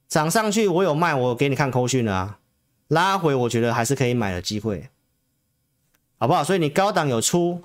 [0.08, 2.38] 涨上去我有卖，我给你看扣讯了啊，
[2.88, 4.88] 拉回我觉得还是可以买的机会。
[6.18, 6.42] 好不好？
[6.42, 7.62] 所以你高档有出，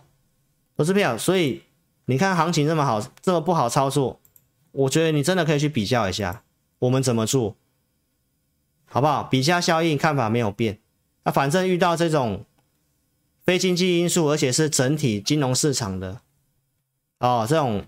[0.76, 1.17] 不是票。
[1.17, 1.63] 所以
[2.05, 4.19] 你看行情这么好，这么不好操作，
[4.72, 6.43] 我觉得你真的可以去比较一下，
[6.80, 7.55] 我们怎么做，
[8.86, 9.24] 好不好？
[9.24, 10.80] 比价效应看法没有变，
[11.24, 12.43] 那反正遇到这种
[13.46, 16.22] 非经济因素，而且是整体金融市场的
[17.20, 17.86] 哦，这种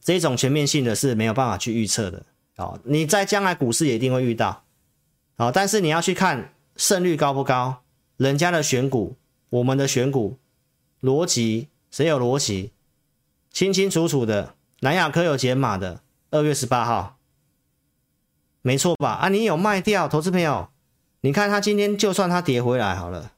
[0.00, 2.24] 这种全面性的是没有办法去预测的
[2.56, 2.80] 哦。
[2.84, 4.64] 你在将来股市也一定会遇到，
[5.36, 7.82] 哦，但是你要去看胜率高不高，
[8.16, 9.16] 人家的选股。
[9.48, 10.38] 我们的选股
[11.00, 12.72] 逻辑，谁有逻辑？
[13.52, 14.56] 清清楚楚的。
[14.80, 17.16] 南亚科有解码的，二月十八号，
[18.60, 19.10] 没错吧？
[19.12, 20.68] 啊，你有卖掉，投资朋友，
[21.20, 23.32] 你看它今天就算它跌回来好了，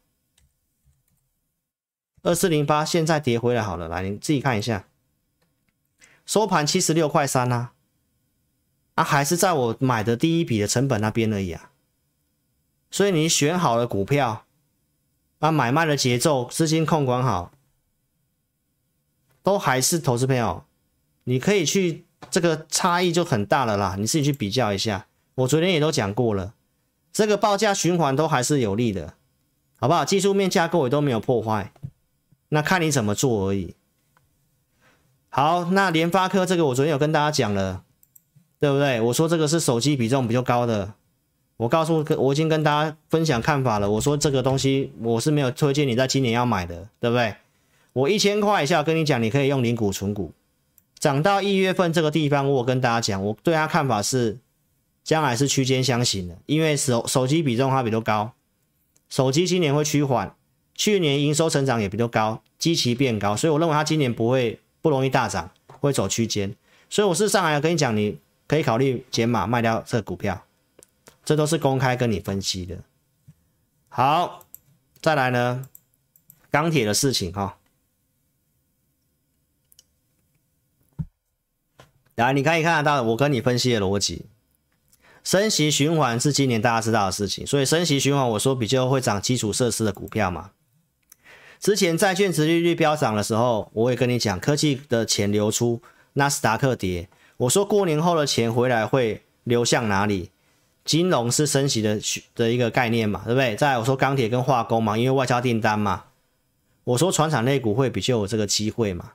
[2.22, 4.86] 二四零八现在跌回来好了，来你自己看一下，
[6.26, 7.72] 收盘七十六块三啊，
[8.94, 11.70] 啊，还是在我买的第一笔的成本那边而已啊，
[12.90, 14.44] 所以你选好了股票。
[15.40, 17.52] 把买卖的节奏、资金控管好，
[19.44, 20.64] 都还是投资朋友，
[21.22, 23.94] 你可以去这个差异就很大了啦。
[23.96, 25.06] 你自己去比较一下，
[25.36, 26.54] 我昨天也都讲过了，
[27.12, 29.14] 这个报价循环都还是有利的，
[29.76, 30.04] 好不好？
[30.04, 31.72] 技术面架构也都没有破坏，
[32.50, 33.74] 那看你怎么做而已。
[35.28, 37.84] 好，那联发科这个我昨天有跟大家讲了，
[38.58, 39.00] 对不对？
[39.00, 40.94] 我说这个是手机比重比较高的，
[41.58, 43.90] 我告诉我已经跟大家分享看法了。
[43.90, 47.34] 我说这个东西我是没有推荐你在今年要买的，对不对？
[47.92, 50.32] 我一千块以下跟你讲，你可以用零股存股，
[50.98, 54.38] 涨到一月份这个地方，我跟大家讲，我对他看法是
[55.04, 58.32] 将来是区间箱型的，因为手手机比重它比较高，
[59.08, 60.34] 手机今年会趋缓，
[60.78, 64.58] 去年营收成长也比较高，基期变高，所以我认为它今年不会。
[64.80, 65.50] 不容易大涨，
[65.80, 66.54] 会走区间，
[66.88, 68.16] 所以我是上来跟你讲，你
[68.46, 70.46] 可以考虑减码卖掉这股票，
[71.24, 72.78] 这都是公开跟你分析的。
[73.88, 74.46] 好，
[75.02, 75.68] 再来呢，
[76.52, 77.58] 钢铁的事情哈，
[82.14, 84.26] 来，你可以看得到我跟你分析的逻辑，
[85.24, 90.52] 升息循环是今年大家知道的事情，所以升息循环我说比较会涨基础设施的股票嘛。
[91.60, 95.82] 之前债券殖利率飙涨的时候，我也跟你讲，科技的钱流出，
[96.14, 97.08] 纳斯达克跌。
[97.36, 100.30] 我说过年后的钱回来会流向哪里？
[100.84, 102.00] 金融是升息的
[102.34, 103.54] 的一个概念嘛，对不对？
[103.56, 106.04] 再来我说钢铁跟化工嘛，因为外交订单嘛。
[106.84, 109.12] 我说船厂类股会比较有这个机会嘛。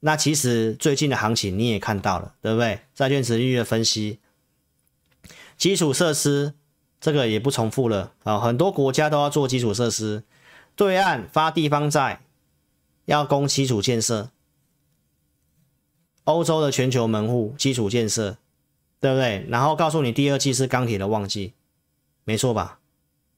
[0.00, 2.80] 那其实最近的行情你也看到了，对不对？
[2.94, 4.18] 债券殖利率的分析，
[5.56, 6.54] 基础设施
[7.00, 10.24] 这个也不重复了啊，很多国家都要做基础设施。
[10.78, 12.20] 对岸发地方债，
[13.06, 14.30] 要攻基础建设。
[16.22, 18.36] 欧洲的全球门户基础建设，
[19.00, 19.44] 对不对？
[19.48, 21.52] 然后告诉你，第二季是钢铁的旺季，
[22.22, 22.78] 没错吧？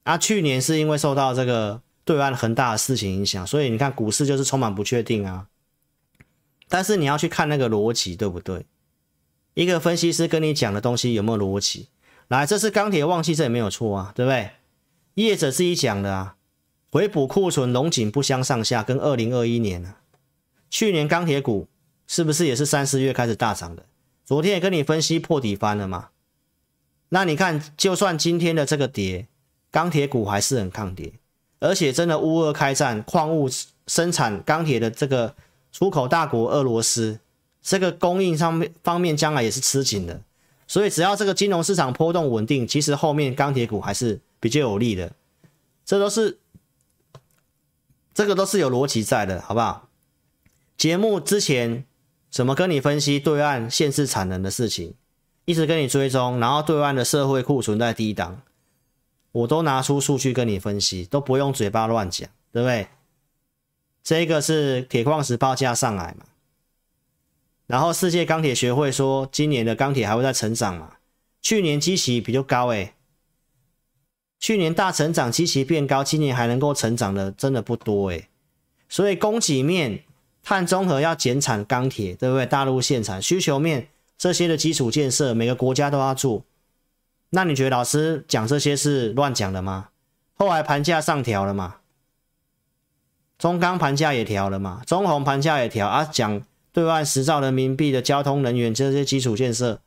[0.03, 5.47] 啊，去年是因为受到这个对岸恒大的事情影响，所以你看股市就是充满不确定啊。
[6.69, 8.67] 但是你要去看那个逻辑，对不对？
[9.55, 11.89] 一个分析师跟你讲的东西有没有逻辑？
[12.27, 14.51] 来，这是钢铁旺季，这也没有错啊，对不对？
[15.15, 16.35] 业者自己讲的啊。
[16.91, 20.01] 回补库存，龙井不相上下，跟二零二一年啊，
[20.69, 21.69] 去年钢铁股
[22.05, 23.85] 是不是也是三四月开始大涨的？
[24.25, 26.09] 昨天也跟你分析破底翻了嘛？
[27.07, 29.27] 那你看，就算今天的这个跌，
[29.71, 31.13] 钢铁股还是很抗跌，
[31.61, 33.49] 而且真的乌俄开战，矿物
[33.87, 35.33] 生产钢铁的这个
[35.71, 37.21] 出口大国俄罗斯，
[37.61, 40.21] 这个供应上面方面将来也是吃紧的，
[40.67, 45.13] 所以只要这个金融市场波动稳定，其实后面钢铁股还是比较有利的，
[45.85, 46.39] 这都是。
[48.21, 49.89] 这个都是有逻辑在的，好不好？
[50.77, 51.85] 节目之前
[52.29, 54.93] 怎么跟你分析对岸限制产能的事情，
[55.45, 58.43] 一直跟你追踪，然后对岸的社会库存在低档，
[59.31, 62.89] 我都拿出数据跟你分析，都不用嘴巴乱讲，对不对？
[64.03, 66.27] 这个是铁矿石报价上来嘛，
[67.65, 70.97] 然后世界钢铁学会说今年的钢铁还会再成长嘛，
[71.41, 72.93] 去年基期比较高诶。
[74.41, 78.27] 去年大成长，基期变高，今年还能够成长的真的不多诶。
[78.89, 80.03] 所以供给面
[80.43, 82.47] 碳中和要减产钢铁，对不对？
[82.47, 86.43] 大陆限产，需求面这些的基础建设，每个国家都要做。
[87.29, 89.89] 那你觉得老师讲这些是乱讲的吗？
[90.33, 91.75] 后来盘价上调了嘛？
[93.37, 94.81] 中钢盘价也调了嘛？
[94.87, 96.03] 中红盘价也调啊？
[96.03, 96.41] 讲
[96.73, 99.79] 对外十兆人民币的交通能源这些基础建设，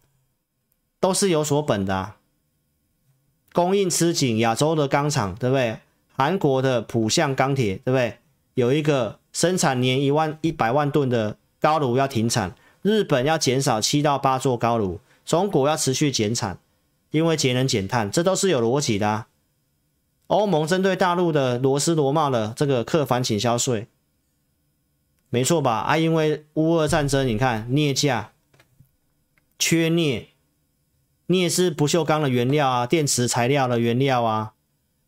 [1.00, 2.16] 都是有所本的啊。
[3.54, 5.78] 供应吃紧，亚洲的钢厂，对不对？
[6.16, 8.18] 韩国的浦项钢铁，对不对？
[8.54, 16.58] 有一个生产年一万一百万吨的高炉要停产，日本要减少七到八座高炉，中国要持续减产，
[17.12, 19.28] 因为节能减碳，这都是有逻辑的啊。
[20.26, 23.86] 欧盟针对大陆的螺丝螺帽的这个课反倾销税，
[25.30, 25.78] 没错吧？
[25.78, 28.32] 啊，因为乌俄战争，你看镍价
[29.60, 30.33] 缺镍。
[31.26, 34.52] 镍是不锈钢的原料啊，电池材料的原料啊，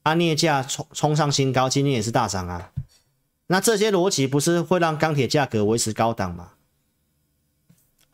[0.02, 2.70] 啊，镍价冲冲上新高，今天也是大涨啊。
[3.48, 6.52] 那这些逻辑不是会让钢铁价格维持高档吗？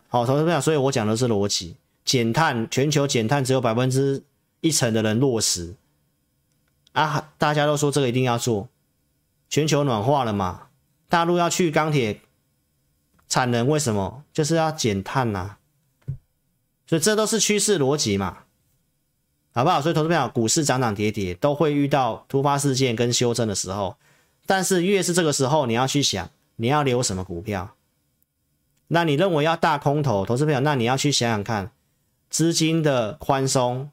[0.09, 4.23] 好，投资朋友，所以我讲的是逻辑，减碳，全球减碳只有百分之
[4.61, 5.75] 一成的人落实
[6.93, 8.69] 啊，大家都说这个一定要做，
[9.49, 10.67] 全球暖化了嘛，
[11.09, 12.21] 大陆要去钢铁
[13.29, 14.25] 产能，为什么？
[14.35, 15.59] 就是要减碳呐、啊。
[16.93, 18.41] 所以这都是趋势逻辑嘛，
[19.55, 19.81] 好不好？
[19.81, 23.97] 所以投资朋友，股市涨涨跌跌都会遇到突发事件跟修正的时候，
[24.45, 27.75] 但是越是这个时候，你要去想你要留什么股票。
[28.89, 31.73] 那你认为要大空头，投资朋友，那你要去想想看，
[32.29, 33.91] 资金的宽松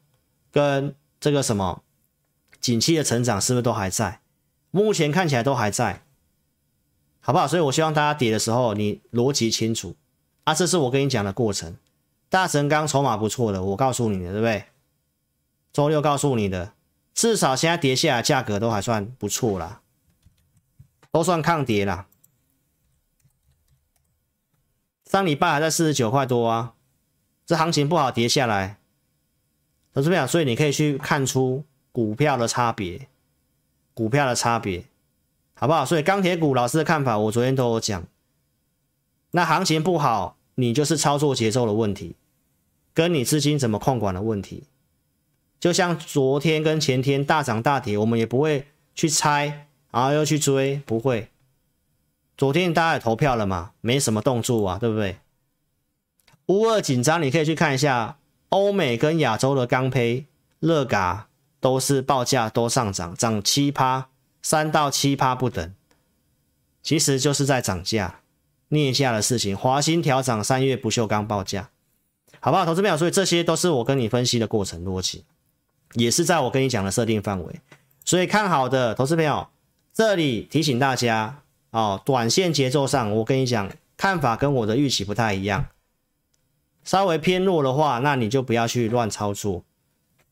[0.51, 1.81] 跟这个什么
[2.59, 4.19] 景气的成长是不是都还在？
[4.71, 6.03] 目前看起来都还在，
[7.21, 7.47] 好不好？
[7.47, 9.95] 所以我希望大家跌的时候，你逻辑清楚。
[10.43, 11.77] 啊，这是我跟你讲的过程。
[12.29, 14.65] 大神刚筹码不错的，我告诉你的，对不对？
[15.73, 16.73] 周六告诉你的，
[17.13, 19.81] 至少现在跌下来价格都还算不错啦，
[21.11, 22.07] 都算抗跌啦。
[25.05, 26.73] 上礼拜还在四十九块多啊，
[27.45, 28.77] 这行情不好跌下来，
[29.91, 33.07] 投资朋友，所以你可以去看出股票的差别，
[33.95, 34.85] 股票的差别，
[35.55, 35.83] 好不好？
[35.83, 38.03] 所以钢铁股老师的看法，我昨天都有讲。
[39.31, 42.15] 那行情不好，你就是操作节奏的问题，
[42.93, 44.65] 跟你资金怎么控管的问题。
[45.59, 51.29] 就像昨天跟前天大涨大跌，我们也不会去猜，然后又去追，不会。
[52.37, 55.17] 昨天大家也投票了嘛，没什么动作啊，对不对？
[56.47, 58.17] 乌二紧张，你可以去看一下
[58.49, 60.25] 欧美跟亚洲的钢坯、
[60.59, 61.27] 热轧
[61.59, 64.09] 都是报价都上涨，涨七趴，
[64.41, 65.73] 三到七趴不等，
[66.81, 68.21] 其实就是在涨价、
[68.69, 69.55] 镍价的事情。
[69.55, 71.69] 华新调涨三月不锈钢报价，
[72.39, 72.65] 好不好？
[72.65, 75.25] 投资朋友，所以这些都是我跟你分析的过程逻辑，
[75.93, 77.59] 也是在我跟你讲的设定范围。
[78.05, 79.47] 所以看好的投资朋友，
[79.93, 81.41] 这里提醒大家。
[81.71, 85.67] 哦，短线节奏上，我跟你讲，看法跟我的预期不太一样，
[86.83, 89.63] 稍微偏弱的话，那你就不要去乱操作。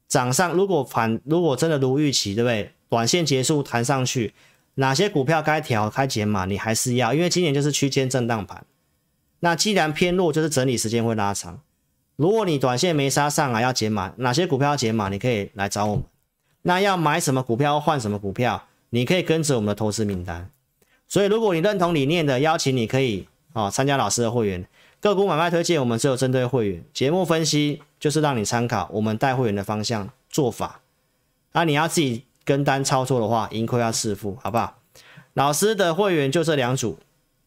[0.07, 2.71] 涨上如果反，如果真的如预期，对不对？
[2.89, 4.33] 短线结束弹上去，
[4.79, 8.63] 哪些股票该调开减码，你还是要，因为今年就是区间震荡盘。
[9.39, 11.59] 那既然偏弱，就是整理时间会拉长。
[12.15, 16.03] 如果你短线没杀上来要减码，哪些股票要减码，你可以来找我们。
[16.61, 20.49] 那要买什么股票换什么股票，你可以跟着我们的投资名单。
[21.07, 24.67] 所以，如果你认同理念的，邀请你可以啊参加老师的会员
[24.99, 30.81] 个股买卖推荐，我们只有针对会员节目分析，就是让你参考我们带会员的方向做法。
[31.53, 34.79] 那你要自己跟单操作的话，盈亏要自负，好不好？
[35.33, 36.97] 老师的会员就这两组，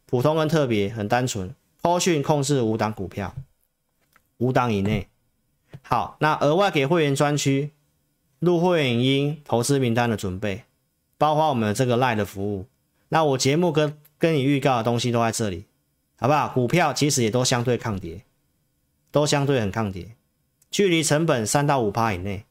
[0.04, 1.54] 普通跟特别，很单纯。
[1.80, 3.34] 扣讯控制五档股票，
[4.36, 5.08] 五档以内。
[5.80, 7.70] 好，那额外给会员专区
[8.40, 10.64] 入会员影音投资名单的准备，
[11.16, 12.66] 包括我们的这个 LINE 的服务。
[13.08, 15.64] 那我节目跟跟你预告的东西都在这里，
[16.18, 16.50] 好不好？
[16.50, 18.22] 股票其实也都相对抗跌，
[19.10, 20.14] 都相对很抗跌，
[20.70, 22.44] 距离成本三到五趴以内，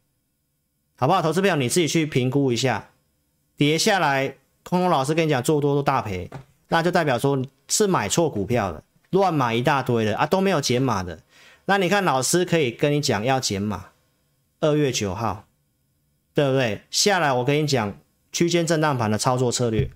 [0.99, 1.21] 好不好？
[1.21, 2.89] 投资票你自己去评估一下，
[3.55, 6.29] 跌下来，空空老师跟你讲做多都大赔，
[6.67, 11.17] 那就代表说是买错股票了，乱买一大堆的啊，都没有减码的。
[11.63, 13.91] 那你看老师可以跟你讲要减码，
[14.59, 15.45] 二月九号，
[16.33, 16.81] 对不对？
[16.91, 17.95] 下来我跟你讲
[18.33, 19.89] 区间震荡盘的操作策略。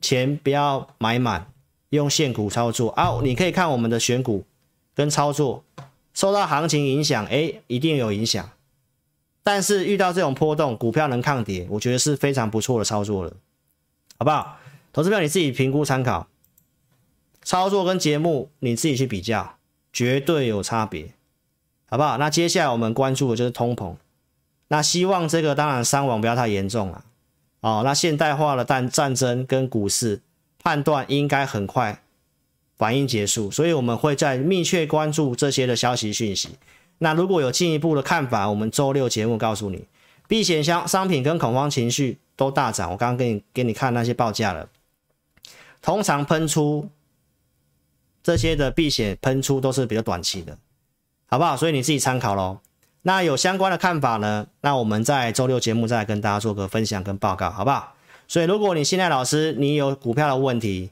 [0.00, 1.50] 钱不要买满，
[1.88, 3.18] 用现股操作啊！
[3.24, 4.44] 你可以看我们的选股
[4.94, 5.64] 跟操作，
[6.14, 8.48] 受到行情影响，哎，一定有影响。
[9.42, 13.32] 但是遇到这种波动，股票能抗跌，我觉得是非常不错的操作了，
[14.18, 14.58] 好不好？
[14.92, 16.28] 投资票你自己评估参考，
[17.42, 19.56] 操作跟节目你自己去比较，
[19.92, 21.14] 绝对有差别，
[21.88, 22.18] 好不好？
[22.18, 23.94] 那接下来我们关注的就是通膨，
[24.68, 27.04] 那希望这个当然伤亡不要太严重了。
[27.60, 30.20] 哦，那现代化的战战争跟股市
[30.62, 32.02] 判断应该很快
[32.76, 36.50] 反应结束，所以我们会在密切关注这些的消息讯息。
[37.02, 39.86] 那如果有进一步的看法，我们周六节目告诉你，
[40.28, 42.90] 避险箱商品跟恐慌情绪都大涨。
[42.90, 44.68] 我刚刚给你给你看那些报价了，
[45.80, 46.90] 通常喷出
[48.22, 50.58] 这些的避险喷出都是比较短期的，
[51.26, 51.56] 好不好？
[51.56, 52.58] 所以你自己参考喽。
[53.02, 54.46] 那有相关的看法呢？
[54.60, 57.94] 那我们在周六节目再跟大家做个分享跟报告，好不好？
[58.28, 60.90] 所以如果你现在老师你有股票的问题，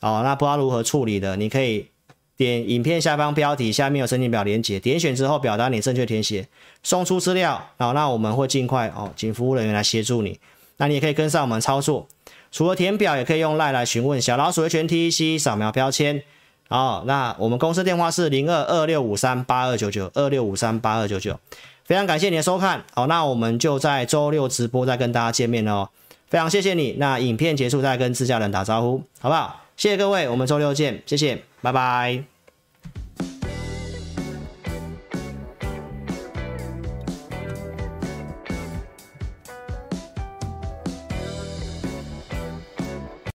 [0.00, 1.88] 哦，那不知道如何处理的，你可以
[2.36, 6.46] 点影片下方标题下面有申请表连结，点选之后表达你正确填写，
[6.82, 10.38] 送出资料，好，那我们会尽快哦，请服务人员来协助你。
[10.78, 12.06] 那你也可以跟上我们操作，
[12.50, 16.22] 除了填表，也可以用赖来询问小老鼠的全 TEC 扫描标签。
[16.68, 21.38] 好，那我们公司电话是零二二六五三八二九九二六五三八二九九，
[21.84, 22.82] 非常感谢你的收看。
[22.94, 25.88] 好，那我们就在周六直播再跟大家见面哦，
[26.28, 26.96] 非常谢谢你。
[26.98, 29.62] 那影片结束再跟自家人打招呼，好不好？
[29.76, 32.33] 谢谢各位，我们周六见，谢谢，拜拜。